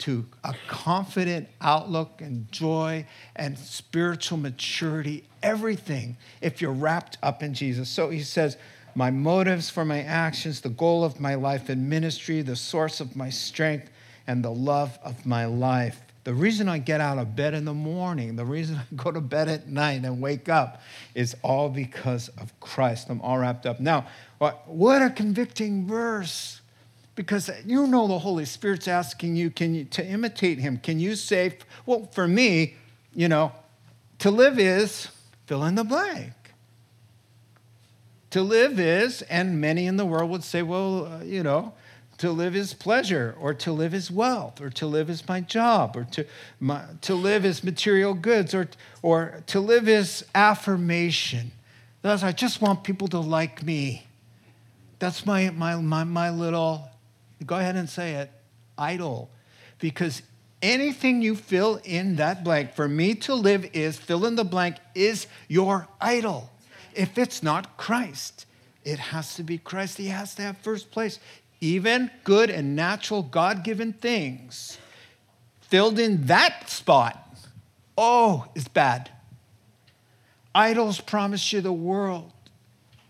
[0.00, 7.54] to a confident outlook and joy and spiritual maturity, everything, if you're wrapped up in
[7.54, 7.88] Jesus.
[7.88, 8.56] So he says,
[8.94, 13.14] My motives for my actions, the goal of my life and ministry, the source of
[13.14, 13.90] my strength,
[14.26, 16.00] and the love of my life.
[16.24, 19.20] The reason I get out of bed in the morning, the reason I go to
[19.20, 20.80] bed at night and wake up
[21.14, 23.08] is all because of Christ.
[23.08, 23.80] I'm all wrapped up.
[23.80, 24.06] Now,
[24.38, 26.59] what a convicting verse
[27.20, 30.78] because you know the Holy Spirit's asking you, can you to imitate him?
[30.78, 32.76] Can you say, well, for me,
[33.14, 33.52] you know,
[34.20, 35.08] to live is
[35.44, 36.32] fill in the blank.
[38.30, 41.74] To live is, and many in the world would say, well, uh, you know,
[42.16, 45.98] to live is pleasure, or to live is wealth, or to live is my job,
[45.98, 46.24] or to,
[46.58, 48.66] my, to live is material goods, or,
[49.02, 51.50] or to live is affirmation.
[52.00, 54.06] Thus, I just want people to like me.
[54.98, 56.89] That's my, my, my, my little
[57.44, 58.30] Go ahead and say it
[58.76, 59.30] idol.
[59.78, 60.22] Because
[60.62, 64.76] anything you fill in that blank, for me to live is fill in the blank,
[64.94, 66.50] is your idol.
[66.94, 68.46] If it's not Christ,
[68.84, 69.98] it has to be Christ.
[69.98, 71.18] He has to have first place.
[71.60, 74.78] Even good and natural God given things
[75.60, 77.16] filled in that spot,
[77.96, 79.10] oh, is bad.
[80.54, 82.32] Idols promise you the world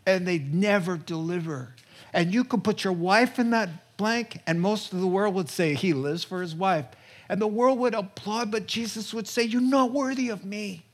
[0.06, 1.74] and they never deliver.
[2.12, 5.48] And you could put your wife in that blank, and most of the world would
[5.48, 6.86] say he lives for his wife.
[7.28, 10.84] And the world would applaud, but Jesus would say, You're not worthy of me.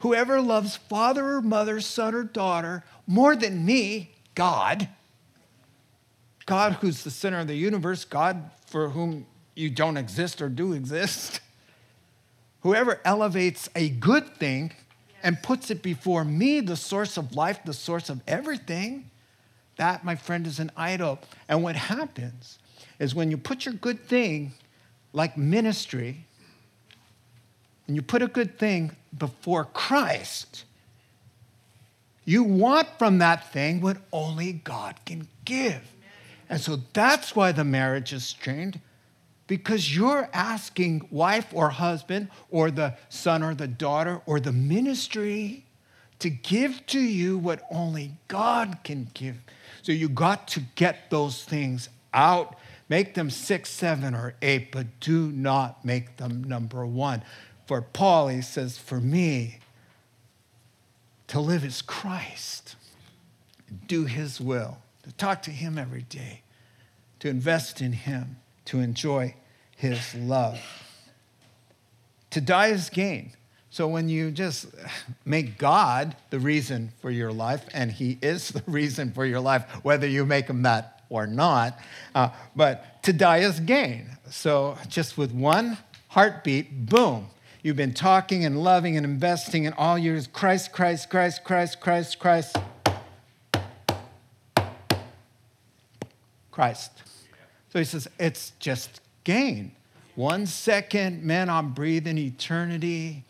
[0.00, 4.88] Whoever loves father or mother, son or daughter more than me, God,
[6.44, 10.72] God, who's the center of the universe, God for whom you don't exist or do
[10.72, 11.40] exist,
[12.60, 14.72] whoever elevates a good thing
[15.22, 19.10] and puts it before me, the source of life, the source of everything,
[19.76, 21.18] that, my friend, is an idol.
[21.48, 22.58] And what happens
[22.98, 24.52] is when you put your good thing,
[25.12, 26.24] like ministry,
[27.86, 30.64] and you put a good thing before Christ,
[32.24, 35.82] you want from that thing what only God can give.
[36.48, 38.80] And so that's why the marriage is strained,
[39.46, 45.64] because you're asking wife or husband or the son or the daughter or the ministry
[46.18, 49.36] to give to you what only God can give.
[49.86, 52.58] So you got to get those things out.
[52.88, 57.22] Make them six, seven, or eight, but do not make them number one.
[57.66, 59.60] For Paul, he says, For me,
[61.28, 62.74] to live is Christ,
[63.86, 66.42] do his will, to talk to him every day,
[67.20, 69.36] to invest in him, to enjoy
[69.76, 70.58] his love.
[72.30, 73.34] To die is gain.
[73.76, 74.68] So when you just
[75.26, 79.64] make God the reason for your life, and he is the reason for your life,
[79.82, 81.78] whether you make him that or not,
[82.14, 84.16] uh, but to die is gain.
[84.30, 85.76] So just with one
[86.08, 87.28] heartbeat, boom,
[87.62, 92.18] You've been talking and loving and investing in all years Christ, Christ, Christ, Christ, Christ,
[92.18, 92.56] Christ.
[96.50, 96.92] Christ.
[97.74, 99.72] So he says, it's just gain.
[100.14, 103.24] One second, man, I'm breathing eternity.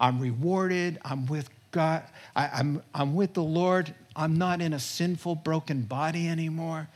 [0.00, 0.98] I'm rewarded.
[1.04, 2.04] I'm with God.
[2.34, 3.94] I, am I'm, I'm with the Lord.
[4.16, 6.88] I'm not in a sinful, broken body anymore.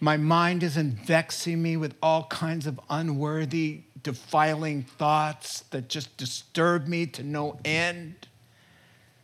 [0.00, 6.86] My mind isn't vexing me with all kinds of unworthy defiling thoughts that just disturb
[6.86, 8.26] me to no end.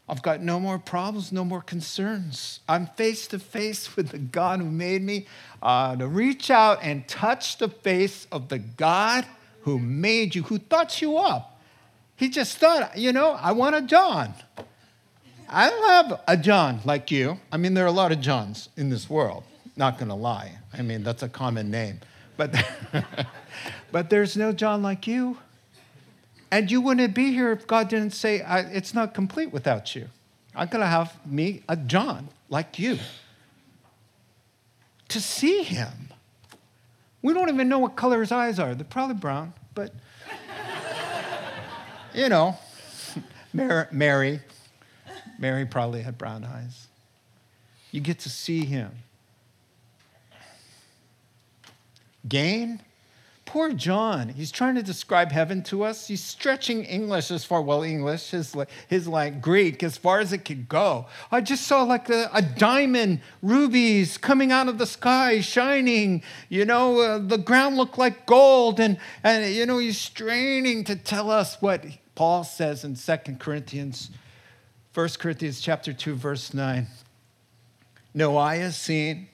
[0.09, 2.61] I've got no more problems, no more concerns.
[2.68, 5.26] I'm face to face with the God who made me.
[5.62, 9.26] Uh, to reach out and touch the face of the God
[9.62, 11.56] who made you, who thought you up.
[12.16, 14.35] He just thought, you know, I want a John.
[15.48, 17.38] I don't have a John like you.
[17.52, 19.44] I mean, there are a lot of Johns in this world,
[19.76, 20.59] not gonna lie.
[20.72, 22.00] I mean, that's a common name.
[22.37, 22.55] But
[23.92, 25.38] But there's no John like you.
[26.50, 30.09] And you wouldn't be here if God didn't say, It's not complete without you.
[30.55, 32.98] I'm to have me, a John like you,
[35.09, 36.11] to see him.
[37.20, 38.74] We don't even know what color his eyes are.
[38.74, 39.92] They're probably brown, but
[42.16, 42.57] you know,
[43.52, 44.40] Mary,
[45.38, 46.88] Mary probably had brown eyes.
[47.92, 48.90] You get to see him.
[52.26, 52.81] Gain
[53.46, 54.29] Poor John.
[54.29, 56.09] He's trying to describe heaven to us.
[56.09, 58.57] He's stretching English as far, well, English, his,
[58.88, 61.07] his like Greek, as far as it could go.
[61.31, 66.24] I just saw like a, a diamond, rubies coming out of the sky, shining.
[66.48, 68.81] You know, uh, the ground looked like gold.
[68.81, 71.85] And, and, you know, he's straining to tell us what
[72.16, 74.11] Paul says in 2 Corinthians,
[74.92, 76.88] 1 Corinthians chapter 2, verse 9.
[78.14, 79.29] No eye has seen,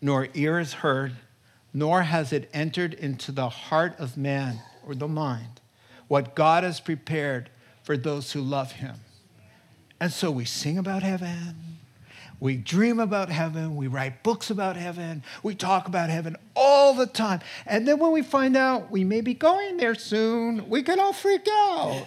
[0.00, 1.16] nor ear has heard
[1.72, 5.60] nor has it entered into the heart of man or the mind
[6.08, 7.50] what God has prepared
[7.82, 8.96] for those who love him.
[10.00, 11.78] And so we sing about heaven.
[12.40, 13.76] We dream about heaven.
[13.76, 15.22] We write books about heaven.
[15.42, 17.40] We talk about heaven all the time.
[17.66, 21.12] And then when we find out we may be going there soon, we get all
[21.12, 22.06] freak out.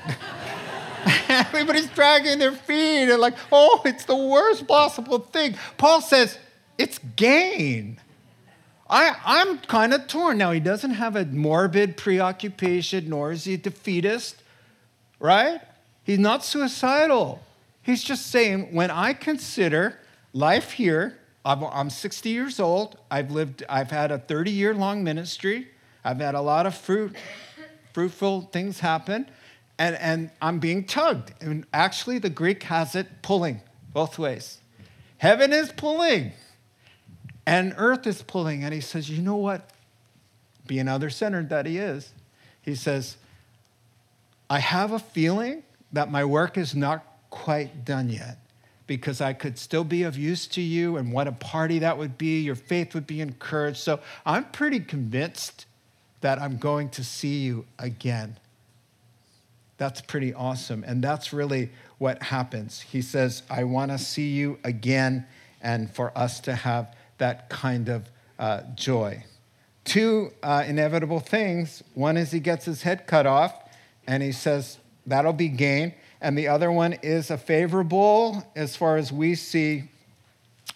[1.30, 5.56] Everybody's dragging their feet and like, oh, it's the worst possible thing.
[5.78, 6.40] Paul says
[6.80, 8.00] it's gain.
[8.90, 10.40] I, I'm kind of torn.
[10.40, 14.42] Now, he doesn't have a morbid preoccupation, nor is he a defeatist,
[15.20, 15.62] right?
[16.04, 17.42] He's not suicidal.
[17.84, 20.00] He's just saying, when I consider
[20.34, 22.98] life here, I'm, I'm 60 years old.
[23.10, 25.68] I've lived, I've had a 30 year long ministry.
[26.04, 27.16] I've had a lot of fruit,
[27.94, 29.30] fruitful things happen,
[29.78, 31.34] and, and I'm being tugged.
[31.40, 33.62] And actually, the Greek has it pulling
[33.94, 34.60] both ways.
[35.18, 36.34] Heaven is pulling.
[37.46, 38.64] And earth is pulling.
[38.64, 39.70] And he says, You know what?
[40.68, 42.14] Being other centered that he is,
[42.62, 43.18] he says,
[44.50, 48.38] I have a feeling that my work is not quite done yet
[48.86, 52.18] because I could still be of use to you and what a party that would
[52.18, 52.42] be.
[52.42, 53.78] Your faith would be encouraged.
[53.78, 55.66] So I'm pretty convinced
[56.22, 58.38] that I'm going to see you again.
[59.78, 60.84] That's pretty awesome.
[60.86, 62.82] And that's really what happens.
[62.82, 65.26] He says, I want to see you again
[65.62, 69.26] and for us to have that kind of uh, joy.
[69.86, 73.54] Two uh, inevitable things one is he gets his head cut off,
[74.08, 75.94] and he says, That'll be gain.
[76.24, 79.84] And the other one is a favorable, as far as we see,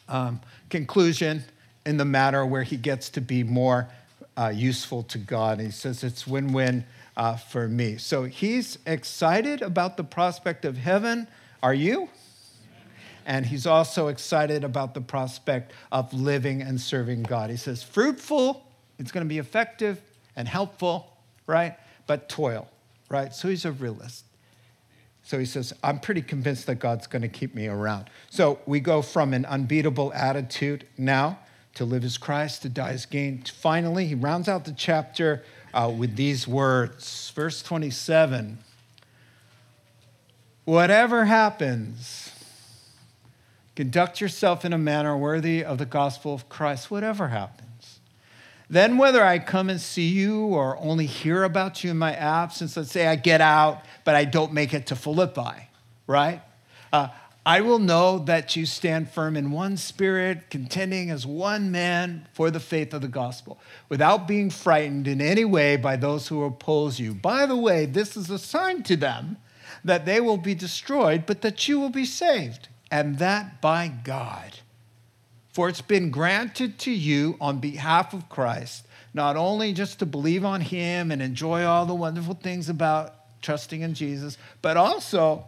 [0.09, 1.41] um, conclusion,
[1.85, 3.87] in the matter where he gets to be more
[4.35, 5.61] uh, useful to God.
[5.61, 6.83] He says it's win win
[7.15, 7.95] uh, for me.
[7.97, 11.29] So he's excited about the prospect of heaven.
[11.63, 12.09] Are you?
[13.25, 17.49] And he's also excited about the prospect of living and serving God.
[17.49, 18.65] He says, fruitful,
[18.99, 20.01] it's going to be effective
[20.35, 21.77] and helpful, right?
[22.05, 22.67] But toil,
[23.09, 23.33] right?
[23.33, 24.25] So he's a realist.
[25.27, 28.09] So he says, I'm pretty convinced that God's going to keep me around.
[28.29, 31.39] So we go from an unbeatable attitude now
[31.73, 33.43] to live as Christ, to die as gain.
[33.43, 37.29] Finally, he rounds out the chapter uh, with these words.
[37.35, 38.59] Verse 27
[40.63, 42.31] Whatever happens,
[43.75, 47.66] conduct yourself in a manner worthy of the gospel of Christ, whatever happens.
[48.69, 52.75] Then, whether I come and see you or only hear about you in my absence,
[52.75, 55.69] let's say I get out, but I don't make it to Philippi,
[56.05, 56.41] right?
[56.91, 57.09] Uh,
[57.45, 62.51] I will know that you stand firm in one spirit, contending as one man for
[62.51, 63.57] the faith of the gospel,
[63.87, 67.13] without being frightened in any way by those who oppose you.
[67.13, 69.37] By the way, this is a sign to them
[69.85, 74.59] that they will be destroyed, but that you will be saved, and that by God.
[75.57, 78.85] For it's been granted to you on behalf of Christ,
[79.15, 83.81] not only just to believe on him and enjoy all the wonderful things about trusting
[83.81, 85.45] in Jesus, but also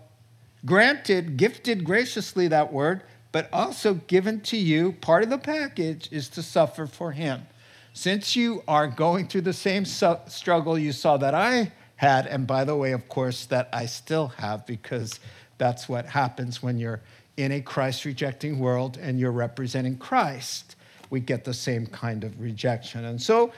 [0.66, 6.28] granted, gifted graciously that word, but also given to you, part of the package is
[6.30, 7.45] to suffer for him.
[7.93, 12.47] Since you are going through the same su- struggle you saw that I had, and
[12.47, 15.20] by the way, of course, that I still have, because
[15.60, 17.01] that's what happens when you're
[17.40, 20.76] in a Christ rejecting world and you're representing Christ.
[21.10, 23.06] We get the same kind of rejection.
[23.06, 23.54] And so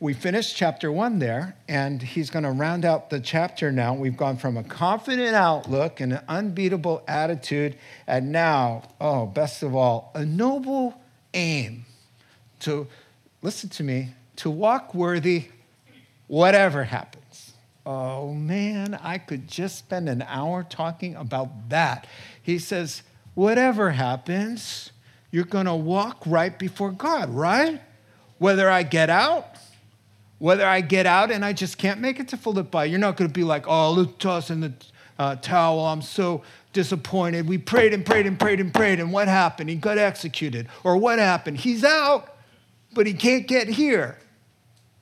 [0.00, 3.94] we finished chapter one there, and he's going to round out the chapter now.
[3.94, 7.76] We've gone from a confident outlook and an unbeatable attitude,
[8.08, 11.00] and now, oh, best of all, a noble
[11.32, 11.84] aim
[12.60, 12.88] to,
[13.42, 15.44] listen to me, to walk worthy
[16.26, 17.52] whatever happens.
[17.86, 22.08] Oh man, I could just spend an hour talking about that.
[22.42, 23.02] He says,
[23.34, 24.90] whatever happens,
[25.30, 27.80] you're going to walk right before God, right?
[28.38, 29.46] Whether I get out,
[30.38, 33.30] whether I get out and I just can't make it to Philippi, you're not going
[33.30, 34.72] to be like, oh, let's toss in the
[35.18, 35.86] uh, towel.
[35.86, 37.48] I'm so disappointed.
[37.48, 39.70] We prayed and prayed and prayed and prayed, and what happened?
[39.70, 40.68] He got executed.
[40.84, 41.58] Or what happened?
[41.58, 42.34] He's out,
[42.92, 44.18] but he can't get here.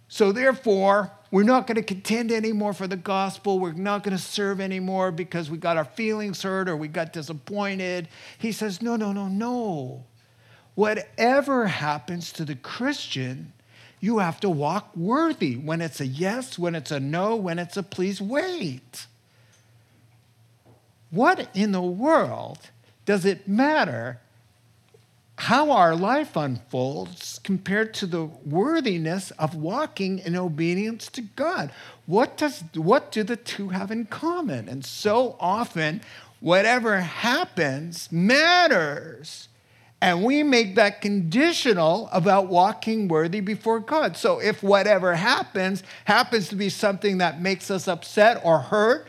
[0.08, 3.60] So therefore, we're not going to contend anymore for the gospel.
[3.60, 7.12] We're not going to serve anymore because we got our feelings hurt or we got
[7.12, 8.08] disappointed.
[8.38, 10.04] He says, no, no, no, no.
[10.74, 13.52] Whatever happens to the Christian,
[14.00, 15.56] you have to walk worthy.
[15.56, 19.06] When it's a yes, when it's a no, when it's a please wait.
[21.10, 22.70] What in the world
[23.04, 24.20] does it matter
[25.40, 31.72] how our life unfolds compared to the worthiness of walking in obedience to God?
[32.04, 34.68] What, does, what do the two have in common?
[34.68, 36.02] And so often,
[36.40, 39.48] whatever happens matters
[40.02, 44.16] and we make that conditional about walking worthy before God.
[44.16, 49.08] So if whatever happens happens to be something that makes us upset or hurt,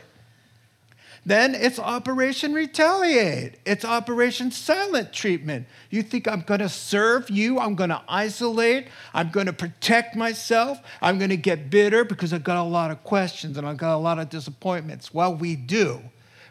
[1.24, 3.54] then it's Operation Retaliate.
[3.64, 5.66] It's Operation Silent Treatment.
[5.88, 10.16] You think I'm going to serve you, I'm going to isolate, I'm going to protect
[10.16, 13.76] myself, I'm going to get bitter because I've got a lot of questions and I've
[13.76, 15.14] got a lot of disappointments.
[15.14, 16.00] Well, we do.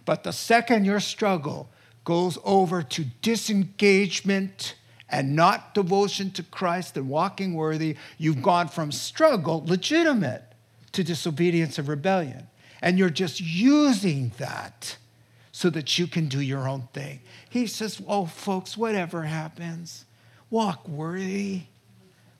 [0.05, 1.69] But the second your struggle
[2.05, 4.75] goes over to disengagement
[5.09, 10.43] and not devotion to Christ and walking worthy, you've gone from struggle, legitimate,
[10.93, 12.47] to disobedience and rebellion.
[12.81, 14.97] And you're just using that
[15.51, 17.19] so that you can do your own thing.
[17.49, 20.05] He says, Oh, folks, whatever happens,
[20.49, 21.63] walk worthy.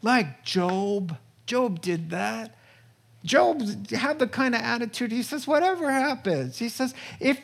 [0.02, 1.18] Like Job.
[1.46, 2.56] Job did that.
[3.24, 3.62] Job
[3.92, 7.40] had the kind of attitude, he says, Whatever happens, he says, If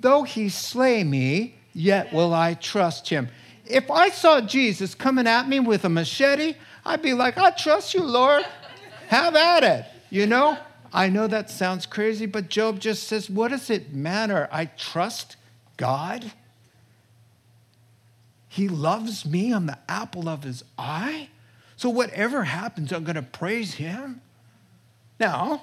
[0.00, 3.28] though he slay me, yet will I trust him.
[3.64, 7.94] If I saw Jesus coming at me with a machete, I'd be like, I trust
[7.94, 8.44] you, Lord.
[9.08, 9.86] Have at it.
[10.10, 10.58] You know?
[10.92, 14.48] I know that sounds crazy, but Job just says, What does it matter?
[14.52, 15.36] I trust
[15.76, 16.32] God.
[18.48, 19.52] He loves me.
[19.52, 21.28] I'm the apple of his eye.
[21.76, 24.20] So whatever happens, I'm going to praise him.
[25.18, 25.62] Now,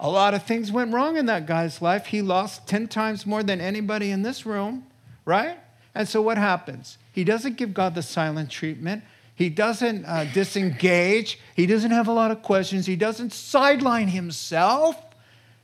[0.00, 2.06] a lot of things went wrong in that guy's life.
[2.06, 4.86] He lost 10 times more than anybody in this room,
[5.24, 5.58] right?
[5.94, 6.98] And so what happens?
[7.12, 9.04] He doesn't give God the silent treatment.
[9.34, 11.38] He doesn't uh, disengage.
[11.56, 12.86] He doesn't have a lot of questions.
[12.86, 14.96] He doesn't sideline himself.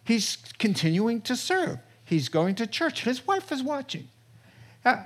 [0.05, 1.79] He's continuing to serve.
[2.05, 3.05] He's going to church.
[3.05, 4.09] His wife is watching.
[4.85, 5.05] Uh,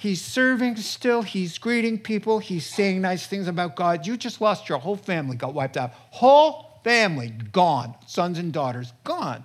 [0.00, 1.20] He's serving still.
[1.20, 2.38] He's greeting people.
[2.38, 4.06] He's saying nice things about God.
[4.06, 5.92] You just lost your whole family, got wiped out.
[5.92, 7.94] Whole family gone.
[8.06, 9.44] Sons and daughters gone.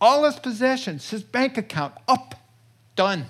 [0.00, 2.34] All his possessions, his bank account up,
[2.96, 3.26] done.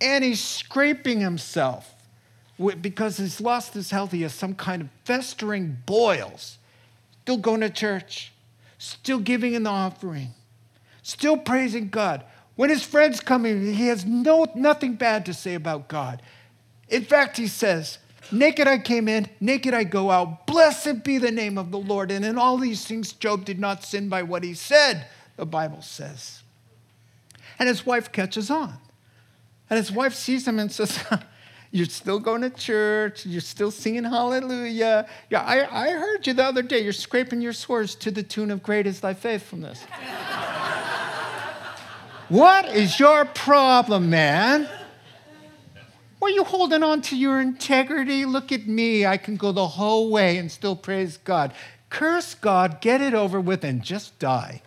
[0.00, 1.92] And he's scraping himself
[2.80, 4.12] because he's lost his health.
[4.12, 6.58] He has some kind of festering boils.
[7.22, 8.32] Still going to church,
[8.78, 10.30] still giving in the offering,
[11.02, 12.24] still praising God.
[12.56, 16.20] When his friends come in, he has no, nothing bad to say about God.
[16.88, 17.98] In fact, he says,
[18.30, 20.46] Naked I came in, naked I go out.
[20.46, 22.10] Blessed be the name of the Lord.
[22.10, 25.06] And in all these things, Job did not sin by what he said,
[25.36, 26.42] the Bible says.
[27.58, 28.74] And his wife catches on.
[29.68, 30.98] And his wife sees him and says,
[31.72, 33.24] You're still going to church.
[33.24, 35.08] You're still singing hallelujah.
[35.30, 36.80] Yeah, I, I heard you the other day.
[36.80, 39.82] You're scraping your swords to the tune of Great is Thy Faithfulness.
[42.28, 44.68] What is your problem, man?
[46.20, 48.26] Were you holding on to your integrity?
[48.26, 49.06] Look at me.
[49.06, 51.52] I can go the whole way and still praise God.
[51.88, 54.62] Curse God, get it over with, and just die.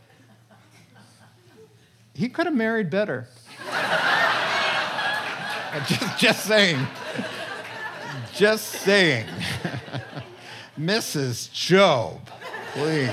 [2.14, 3.28] He could have married better.
[5.88, 6.88] just, just saying.
[8.34, 9.26] Just saying.
[10.80, 11.52] Mrs.
[11.52, 12.30] Job,
[12.74, 13.10] please.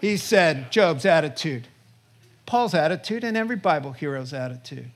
[0.00, 1.68] He said, Job's attitude
[2.46, 4.90] Paul's attitude and every Bible hero's attitude.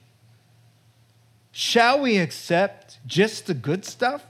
[1.50, 4.24] Shall we accept just the good stuff?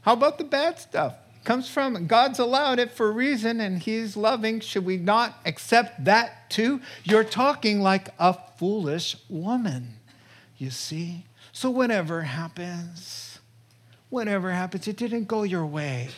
[0.00, 1.14] How about the bad stuff?
[1.36, 4.60] It comes from God's allowed it for a reason and He's loving.
[4.60, 6.80] Should we not accept that too?
[7.04, 9.96] You're talking like a foolish woman,
[10.58, 11.24] you see?
[11.52, 13.38] So, whatever happens,
[14.10, 16.08] whatever happens, it didn't go your way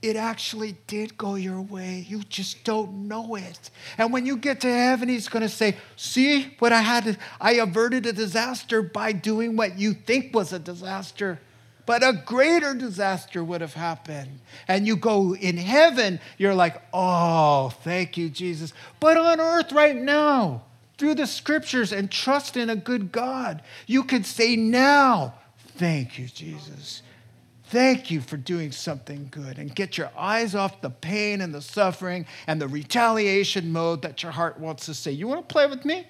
[0.00, 2.04] it actually did go your way.
[2.08, 3.70] You just don't know it.
[3.96, 7.18] And when you get to heaven, he's going to say, See what I had?
[7.40, 11.40] I averted a disaster by doing what you think was a disaster.
[11.84, 14.40] But a greater disaster would have happened.
[14.68, 18.72] And you go in heaven, you're like, Oh, thank you, Jesus.
[19.00, 20.62] But on earth right now,
[20.98, 25.34] through the scriptures and trust in a good God, you could say now,
[25.76, 27.02] Thank you, Jesus.
[27.66, 31.62] Thank you for doing something good and get your eyes off the pain and the
[31.62, 35.12] suffering and the retaliation mode that your heart wants to say.
[35.12, 36.06] You want to play with me?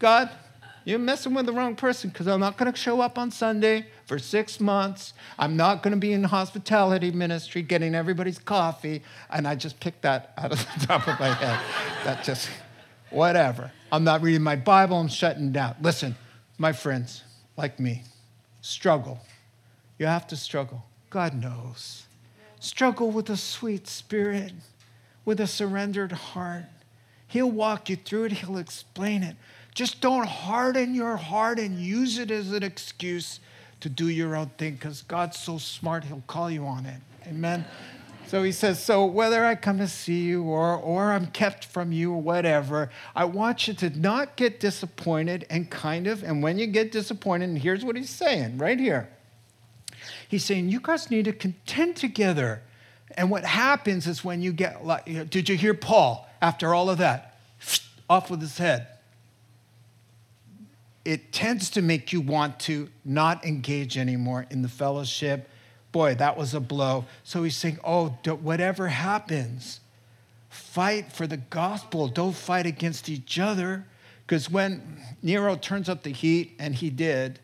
[0.00, 0.30] God,
[0.84, 3.86] you're messing with the wrong person because I'm not going to show up on Sunday
[4.06, 5.12] for six months.
[5.38, 9.02] I'm not going to be in hospitality ministry getting everybody's coffee.
[9.30, 11.60] And I just picked that out of the top of my head.
[12.04, 12.48] That just,
[13.10, 13.72] whatever.
[13.90, 14.98] I'm not reading my Bible.
[14.98, 15.76] I'm shutting down.
[15.80, 16.14] Listen,
[16.58, 17.22] my friends,
[17.56, 18.02] like me,
[18.60, 19.20] struggle
[19.98, 20.84] you have to struggle.
[21.10, 22.06] God knows.
[22.60, 24.52] Struggle with a sweet spirit,
[25.24, 26.64] with a surrendered heart.
[27.26, 29.36] He'll walk you through it, He'll explain it.
[29.74, 33.38] Just don't harden your heart and use it as an excuse
[33.80, 37.00] to do your own thing because God's so smart, He'll call you on it.
[37.26, 37.64] Amen.
[38.28, 41.92] So he says, So whether I come to see you or, or I'm kept from
[41.92, 46.58] you or whatever, I want you to not get disappointed and kind of, and when
[46.58, 49.08] you get disappointed, and here's what he's saying right here
[50.28, 52.62] He's saying, you guys need to contend together.
[53.16, 54.84] And what happens is when you get,
[55.30, 57.38] did you hear Paul after all of that?
[58.10, 58.86] Off with his head.
[61.04, 65.48] It tends to make you want to not engage anymore in the fellowship.
[65.92, 67.06] Boy, that was a blow.
[67.24, 68.08] So he's saying, oh,
[68.42, 69.80] whatever happens,
[70.50, 72.08] fight for the gospel.
[72.08, 73.84] Don't fight against each other.
[74.26, 77.38] Because when Nero turns up the heat, and he did,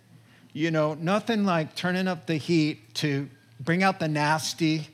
[0.52, 3.28] you know, nothing like turning up the heat to
[3.58, 4.88] bring out the nasty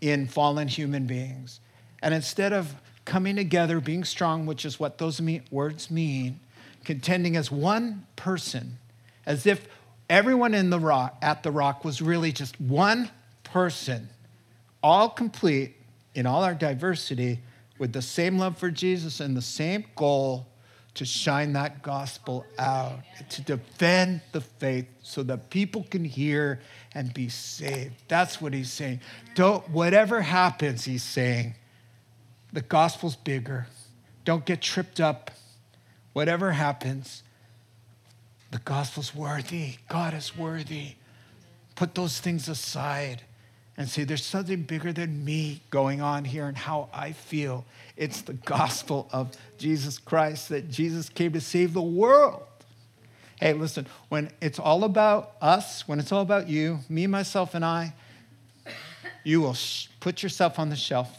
[0.00, 1.60] in fallen human beings.
[2.02, 2.74] And instead of
[3.04, 5.20] coming together, being strong, which is what those
[5.50, 6.40] words mean,
[6.84, 8.78] contending as one person,
[9.26, 9.66] as if
[10.10, 13.08] everyone in the rock at the rock was really just one
[13.44, 14.10] person,
[14.82, 15.76] all complete
[16.14, 17.38] in all our diversity,
[17.78, 20.46] with the same love for Jesus and the same goal
[20.92, 22.98] to shine that gospel out,
[23.30, 26.60] to defend the faith so that people can hear
[26.94, 27.94] and be saved.
[28.08, 29.00] That's what he's saying.
[29.36, 31.54] Don't, whatever happens, he's saying,
[32.52, 33.68] the gospel's bigger.
[34.24, 35.30] Don't get tripped up.
[36.12, 37.22] Whatever happens,
[38.50, 39.76] the gospel's worthy.
[39.88, 40.94] God is worthy.
[41.76, 43.22] Put those things aside
[43.76, 47.64] and say, there's something bigger than me going on here and how I feel.
[47.96, 52.42] It's the gospel of Jesus Christ that Jesus came to save the world.
[53.36, 57.64] Hey, listen, when it's all about us, when it's all about you, me, myself, and
[57.64, 57.94] I,
[59.24, 61.16] you will sh- put yourself on the shelf.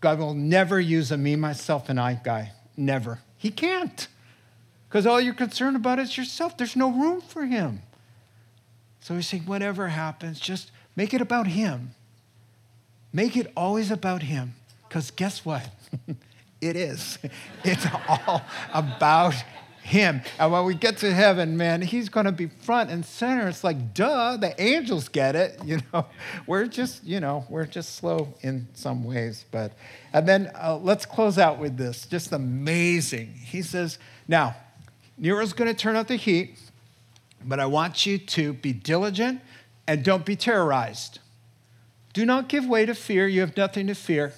[0.00, 2.52] God will never use a me, myself, and I guy.
[2.76, 3.20] Never.
[3.36, 4.08] He can't.
[4.90, 6.56] Because all you're concerned about is yourself.
[6.56, 7.82] There's no room for him.
[8.98, 11.94] So he's saying, whatever happens, just make it about him.
[13.12, 14.54] Make it always about him.
[14.88, 15.68] Because guess what?
[16.60, 17.18] it is.
[17.64, 18.42] It's all
[18.74, 19.34] about
[19.80, 20.22] him.
[20.40, 23.46] And when we get to heaven, man, he's going to be front and center.
[23.46, 25.60] It's like, duh, the angels get it.
[25.64, 26.06] You know,
[26.48, 29.44] we're just, you know, we're just slow in some ways.
[29.52, 29.72] But,
[30.12, 32.06] and then uh, let's close out with this.
[32.06, 33.34] Just amazing.
[33.34, 34.56] He says, now,
[35.20, 36.58] Nero's going to turn out the heat,
[37.44, 39.42] but I want you to be diligent
[39.86, 41.18] and don't be terrorized.
[42.14, 43.28] Do not give way to fear.
[43.28, 44.32] You have nothing to fear.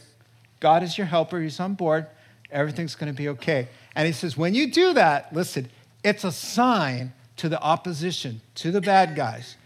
[0.58, 2.06] God is your helper, He's on board.
[2.50, 3.68] Everything's going to be okay.
[3.94, 5.70] And He says, when you do that, listen,
[6.02, 9.56] it's a sign to the opposition, to the bad guys,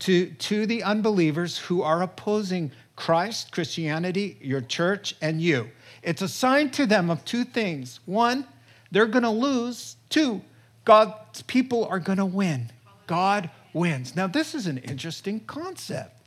[0.00, 5.68] to, to the unbelievers who are opposing Christ, Christianity, your church, and you.
[6.02, 7.98] It's a sign to them of two things.
[8.06, 8.46] One,
[8.90, 9.96] they're going to lose.
[10.08, 10.42] Two,
[10.90, 12.72] God's people are going to win.
[13.06, 14.16] God wins.
[14.16, 16.20] Now, this is an interesting concept.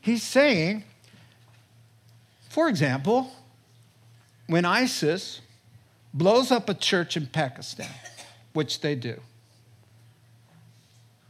[0.00, 0.84] He's saying,
[2.48, 3.30] for example,
[4.46, 5.42] when ISIS
[6.14, 7.90] blows up a church in Pakistan,
[8.54, 9.20] which they do,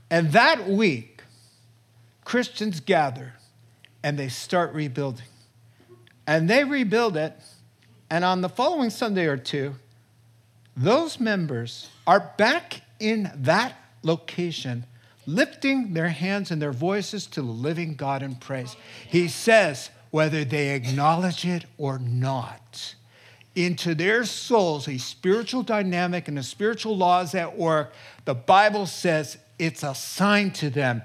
[0.09, 1.25] and that week,
[2.25, 3.33] Christians gather
[4.05, 5.27] and they start rebuilding.
[6.25, 7.33] And they rebuild it,
[8.09, 9.75] and on the following Sunday or two,
[10.81, 14.87] those members are back in that location
[15.27, 18.77] lifting their hands and their voices to the living God in praise.
[19.09, 22.95] He says, whether they acknowledge it or not,
[23.55, 27.93] into their souls, a spiritual dynamic and the spiritual laws at work,
[28.25, 31.03] the Bible says it's a sign to them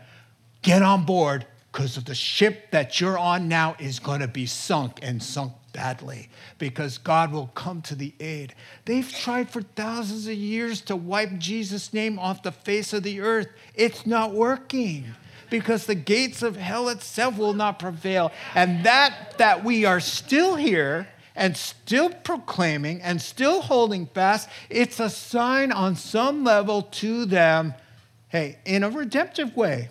[0.61, 4.99] get on board because the ship that you're on now is going to be sunk
[5.01, 8.55] and sunk badly because God will come to the aid.
[8.85, 13.19] They've tried for thousands of years to wipe Jesus' name off the face of the
[13.19, 13.47] earth.
[13.75, 15.13] It's not working
[15.49, 18.31] because the gates of hell itself will not prevail.
[18.55, 25.01] And that that we are still here and still proclaiming and still holding fast, it's
[25.01, 27.73] a sign on some level to them,
[28.29, 29.89] hey, in a redemptive way.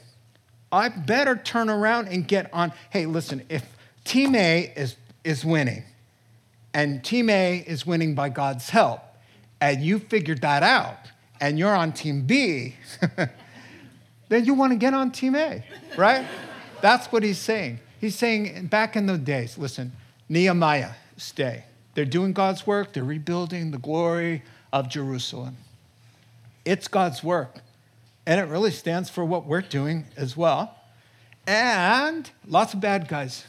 [0.72, 2.72] I better turn around and get on.
[2.90, 3.64] Hey, listen, if
[4.04, 5.82] team A is is winning,
[6.74, 9.00] and Team A is winning by God's help,
[9.60, 10.98] and you figured that out,
[11.40, 12.76] and you're on Team B,
[14.28, 15.64] then you want to get on Team A,
[15.96, 16.26] right?
[16.82, 17.80] That's what he's saying.
[18.00, 19.92] He's saying back in the days, listen,
[20.28, 21.64] Nehemiah, stay.
[21.94, 25.56] They're doing God's work, they're rebuilding the glory of Jerusalem.
[26.64, 27.60] It's God's work,
[28.26, 30.76] and it really stands for what we're doing as well.
[31.46, 33.44] And lots of bad guys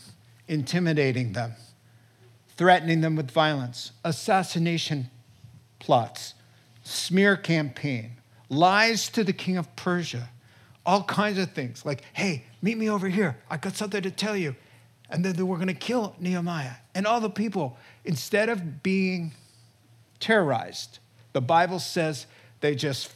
[0.47, 1.53] intimidating them
[2.57, 5.09] threatening them with violence, assassination
[5.79, 6.33] plots,
[6.83, 8.11] smear campaign,
[8.49, 10.29] lies to the king of Persia,
[10.85, 13.37] all kinds of things like, hey, meet me over here.
[13.49, 14.55] I got something to tell you.
[15.09, 16.75] And then they were going to kill Nehemiah.
[16.93, 19.33] And all the people, instead of being
[20.19, 20.99] terrorized,
[21.33, 22.25] the Bible says
[22.61, 23.11] they just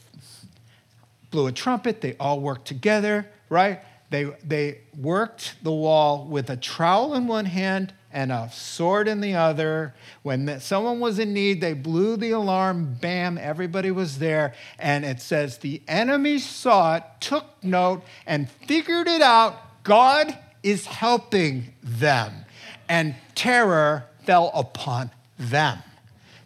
[1.30, 3.80] blew a trumpet, they all worked together, right?
[4.10, 9.20] They, they worked the wall with a trowel in one hand and a sword in
[9.20, 9.94] the other.
[10.22, 14.54] When someone was in need, they blew the alarm, bam, everybody was there.
[14.78, 19.82] And it says, The enemy saw it, took note, and figured it out.
[19.84, 22.44] God is helping them.
[22.88, 25.78] And terror fell upon them.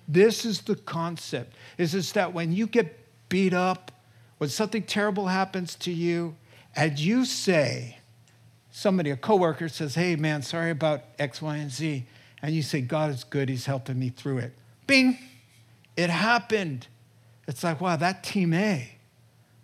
[0.06, 1.54] This is the concept.
[1.78, 2.98] Is is that when you get
[3.30, 3.90] beat up,
[4.36, 6.36] when something terrible happens to you,
[6.76, 7.98] and you say,
[8.70, 12.04] somebody, a coworker says, Hey, man, sorry about X, Y, and Z.
[12.42, 13.48] And you say, God is good.
[13.48, 14.52] He's helping me through it.
[14.86, 15.18] Bing,
[15.96, 16.86] it happened.
[17.46, 18.90] It's like, wow, that team A.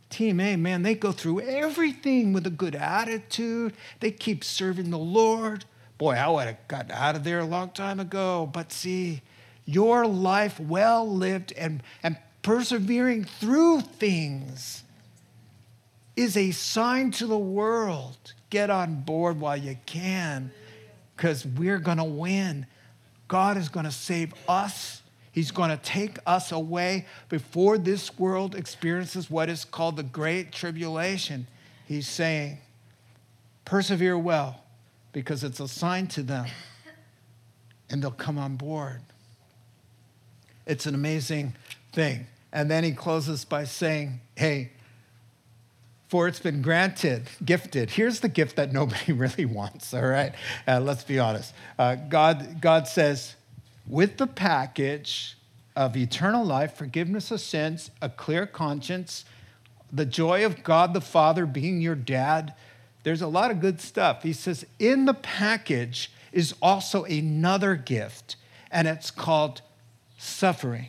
[0.08, 3.74] Team A, man, they go through everything with a good attitude.
[4.00, 5.64] They keep serving the Lord.
[5.98, 8.48] Boy, I would have gotten out of there a long time ago.
[8.52, 9.22] But see,
[9.66, 14.84] your life well lived and, and persevering through things
[16.16, 20.50] is a sign to the world Get on board while you can
[21.16, 22.66] because we're going to win.
[23.28, 25.02] God is going to save us.
[25.30, 30.50] He's going to take us away before this world experiences what is called the Great
[30.50, 31.46] Tribulation.
[31.86, 32.58] He's saying,
[33.64, 34.64] persevere well
[35.12, 36.46] because it's a sign to them
[37.88, 39.00] and they'll come on board.
[40.66, 41.54] It's an amazing
[41.92, 42.26] thing.
[42.52, 44.72] And then he closes by saying, hey,
[46.10, 47.90] for it's been granted, gifted.
[47.90, 50.34] Here's the gift that nobody really wants, all right?
[50.66, 51.54] Uh, let's be honest.
[51.78, 53.36] Uh, God, God says,
[53.86, 55.38] with the package
[55.76, 59.24] of eternal life, forgiveness of sins, a clear conscience,
[59.92, 62.54] the joy of God the Father being your dad.
[63.04, 64.24] There's a lot of good stuff.
[64.24, 68.34] He says, in the package is also another gift,
[68.72, 69.62] and it's called
[70.18, 70.88] suffering.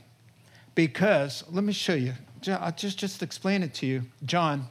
[0.74, 2.13] Because, let me show you,
[2.47, 4.03] I'll just, just explain it to you.
[4.26, 4.67] John,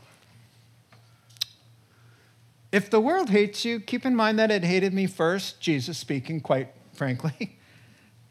[2.73, 6.41] if the world hates you, keep in mind that it hated me first, Jesus speaking,
[6.41, 7.57] quite frankly.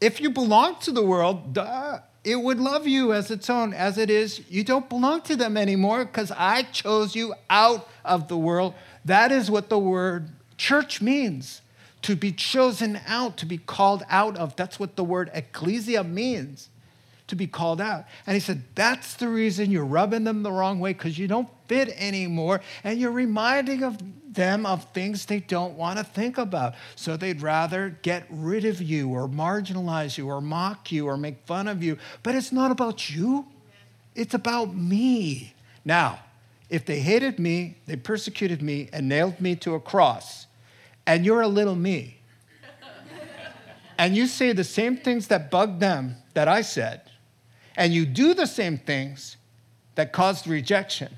[0.01, 3.73] If you belong to the world, duh, it would love you as its own.
[3.73, 8.29] As it is, you don't belong to them anymore because I chose you out of
[8.29, 8.75] the world.
[9.03, 11.61] That is what the word church means
[12.01, 14.55] to be chosen out, to be called out of.
[14.55, 16.69] That's what the word ecclesia means
[17.27, 18.05] to be called out.
[18.25, 21.49] And he said, That's the reason you're rubbing them the wrong way because you don't
[21.67, 22.61] fit anymore.
[22.83, 23.97] And you're reminding of
[24.33, 26.75] them of things they don't want to think about.
[26.95, 31.45] So they'd rather get rid of you or marginalize you or mock you or make
[31.45, 31.97] fun of you.
[32.23, 33.47] But it's not about you,
[34.15, 35.53] it's about me.
[35.83, 36.19] Now,
[36.69, 40.45] if they hated me, they persecuted me, and nailed me to a cross,
[41.07, 42.17] and you're a little me,
[43.97, 47.01] and you say the same things that bugged them that I said,
[47.75, 49.37] and you do the same things
[49.95, 51.15] that caused rejection,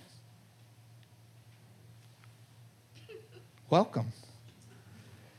[3.71, 4.11] welcome.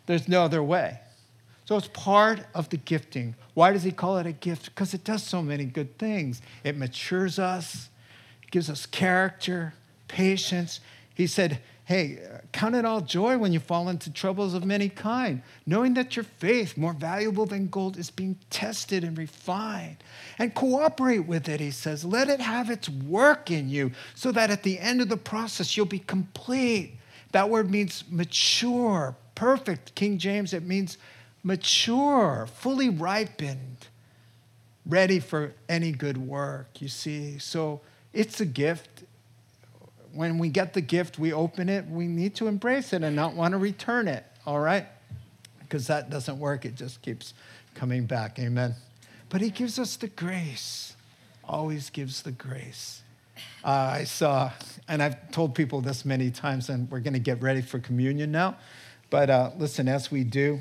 [0.06, 0.98] There's no other way.
[1.64, 3.36] So it's part of the gifting.
[3.54, 4.64] Why does he call it a gift?
[4.64, 6.42] Because it does so many good things.
[6.64, 7.88] It matures us,
[8.42, 9.74] it gives us character,
[10.08, 10.80] patience.
[11.14, 12.20] He said, Hey,
[12.52, 16.24] count it all joy when you fall into troubles of many kind, knowing that your
[16.24, 19.96] faith, more valuable than gold, is being tested and refined.
[20.38, 22.04] And cooperate with it, he says.
[22.04, 25.76] Let it have its work in you so that at the end of the process,
[25.76, 26.98] you'll be complete.
[27.32, 29.94] That word means mature, perfect.
[29.94, 30.98] King James, it means
[31.42, 33.88] mature, fully ripened,
[34.86, 37.38] ready for any good work, you see.
[37.38, 37.80] So
[38.12, 39.04] it's a gift
[40.12, 43.34] when we get the gift, we open it, we need to embrace it and not
[43.34, 44.86] want to return it, all right?
[45.60, 47.34] Because that doesn't work, it just keeps
[47.74, 48.38] coming back.
[48.38, 48.74] Amen.
[49.28, 50.94] But He gives us the grace,
[51.44, 53.02] always gives the grace.
[53.64, 53.68] Uh,
[54.00, 54.50] I saw,
[54.88, 58.32] and I've told people this many times, and we're going to get ready for communion
[58.32, 58.56] now.
[59.10, 60.60] But uh, listen, as we do,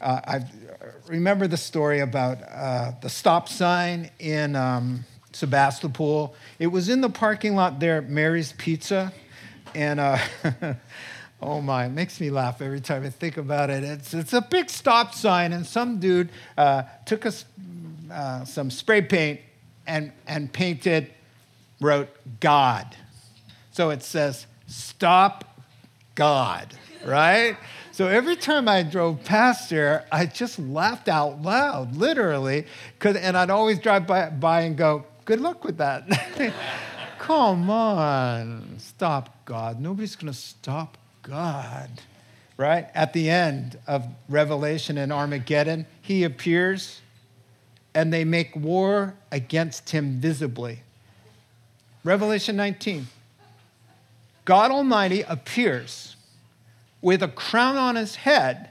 [0.00, 0.44] uh, I
[1.08, 6.34] remember the story about uh, the stop sign in um, Sebastopol.
[6.58, 9.12] It was in the parking lot there at Mary's Pizza.
[9.74, 10.18] And uh,
[11.42, 13.84] oh my, it makes me laugh every time I think about it.
[13.84, 17.44] It's, it's a big stop sign, and some dude uh, took us
[18.44, 19.40] some spray paint
[19.86, 21.10] and, and painted,
[21.80, 22.08] wrote
[22.40, 22.96] God.
[23.70, 25.44] So it says, Stop
[26.14, 26.74] God,
[27.04, 27.56] right?
[27.92, 32.66] So every time I drove past there, I just laughed out loud, literally.
[33.02, 36.08] and I'd always drive by, by and go, Good luck with that.
[37.18, 39.80] Come on, stop God.
[39.80, 41.90] Nobody's going to stop God.
[42.56, 42.88] Right?
[42.94, 47.02] At the end of Revelation and Armageddon, he appears
[47.94, 50.80] and they make war against him visibly.
[52.04, 53.08] Revelation 19.
[54.44, 56.16] God Almighty appears
[57.02, 58.70] with a crown on his head,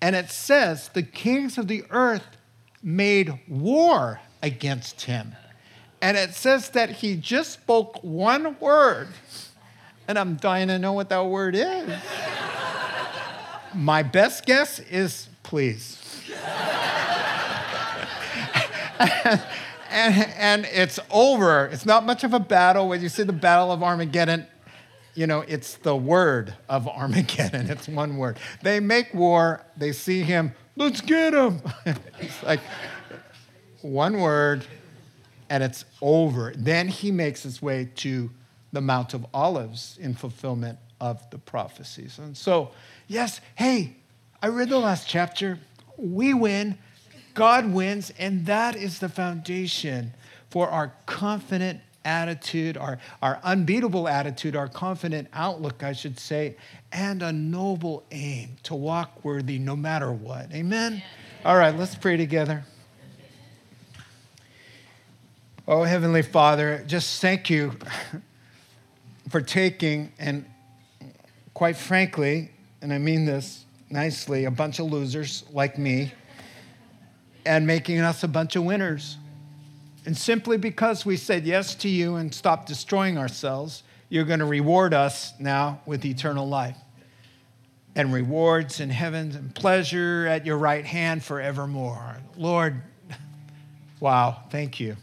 [0.00, 2.26] and it says, The kings of the earth
[2.82, 5.34] made war against him.
[6.00, 9.08] And it says that he just spoke one word.
[10.08, 11.90] And I'm dying to know what that word is.
[13.74, 16.22] My best guess is please.
[19.90, 21.66] and, and, it's over.
[21.66, 22.88] It's not much of a battle.
[22.88, 24.46] When you see the Battle of Armageddon,
[25.14, 27.70] you know, it's the word of Armageddon.
[27.70, 28.38] It's one word.
[28.62, 31.60] They make war, they see him, let's get him.
[32.20, 32.60] it's like,
[33.82, 34.64] one word,
[35.48, 36.52] and it's over.
[36.56, 38.30] Then he makes his way to
[38.72, 42.18] the Mount of Olives in fulfillment of the prophecies.
[42.18, 42.70] And so,
[43.06, 43.96] yes, hey,
[44.42, 45.58] I read the last chapter.
[45.96, 46.78] We win,
[47.36, 50.14] God wins, and that is the foundation
[50.48, 56.56] for our confident attitude, our, our unbeatable attitude, our confident outlook, I should say,
[56.90, 60.50] and a noble aim to walk worthy no matter what.
[60.54, 61.02] Amen?
[61.44, 62.64] All right, let's pray together.
[65.68, 67.76] Oh, Heavenly Father, just thank you
[69.28, 70.46] for taking, and
[71.52, 76.12] quite frankly, and I mean this nicely, a bunch of losers like me
[77.46, 79.16] and making us a bunch of winners.
[80.04, 84.46] And simply because we said yes to you and stopped destroying ourselves, you're going to
[84.46, 86.76] reward us now with eternal life
[87.94, 92.16] and rewards in heaven and pleasure at your right hand forevermore.
[92.36, 92.82] Lord,
[94.00, 94.96] Wow, thank you.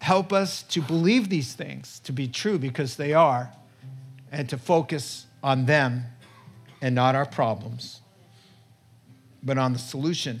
[0.00, 3.52] Help us to believe these things to be true because they are,
[4.32, 6.04] and to focus on them
[6.80, 8.00] and not our problems,
[9.42, 10.40] but on the solution,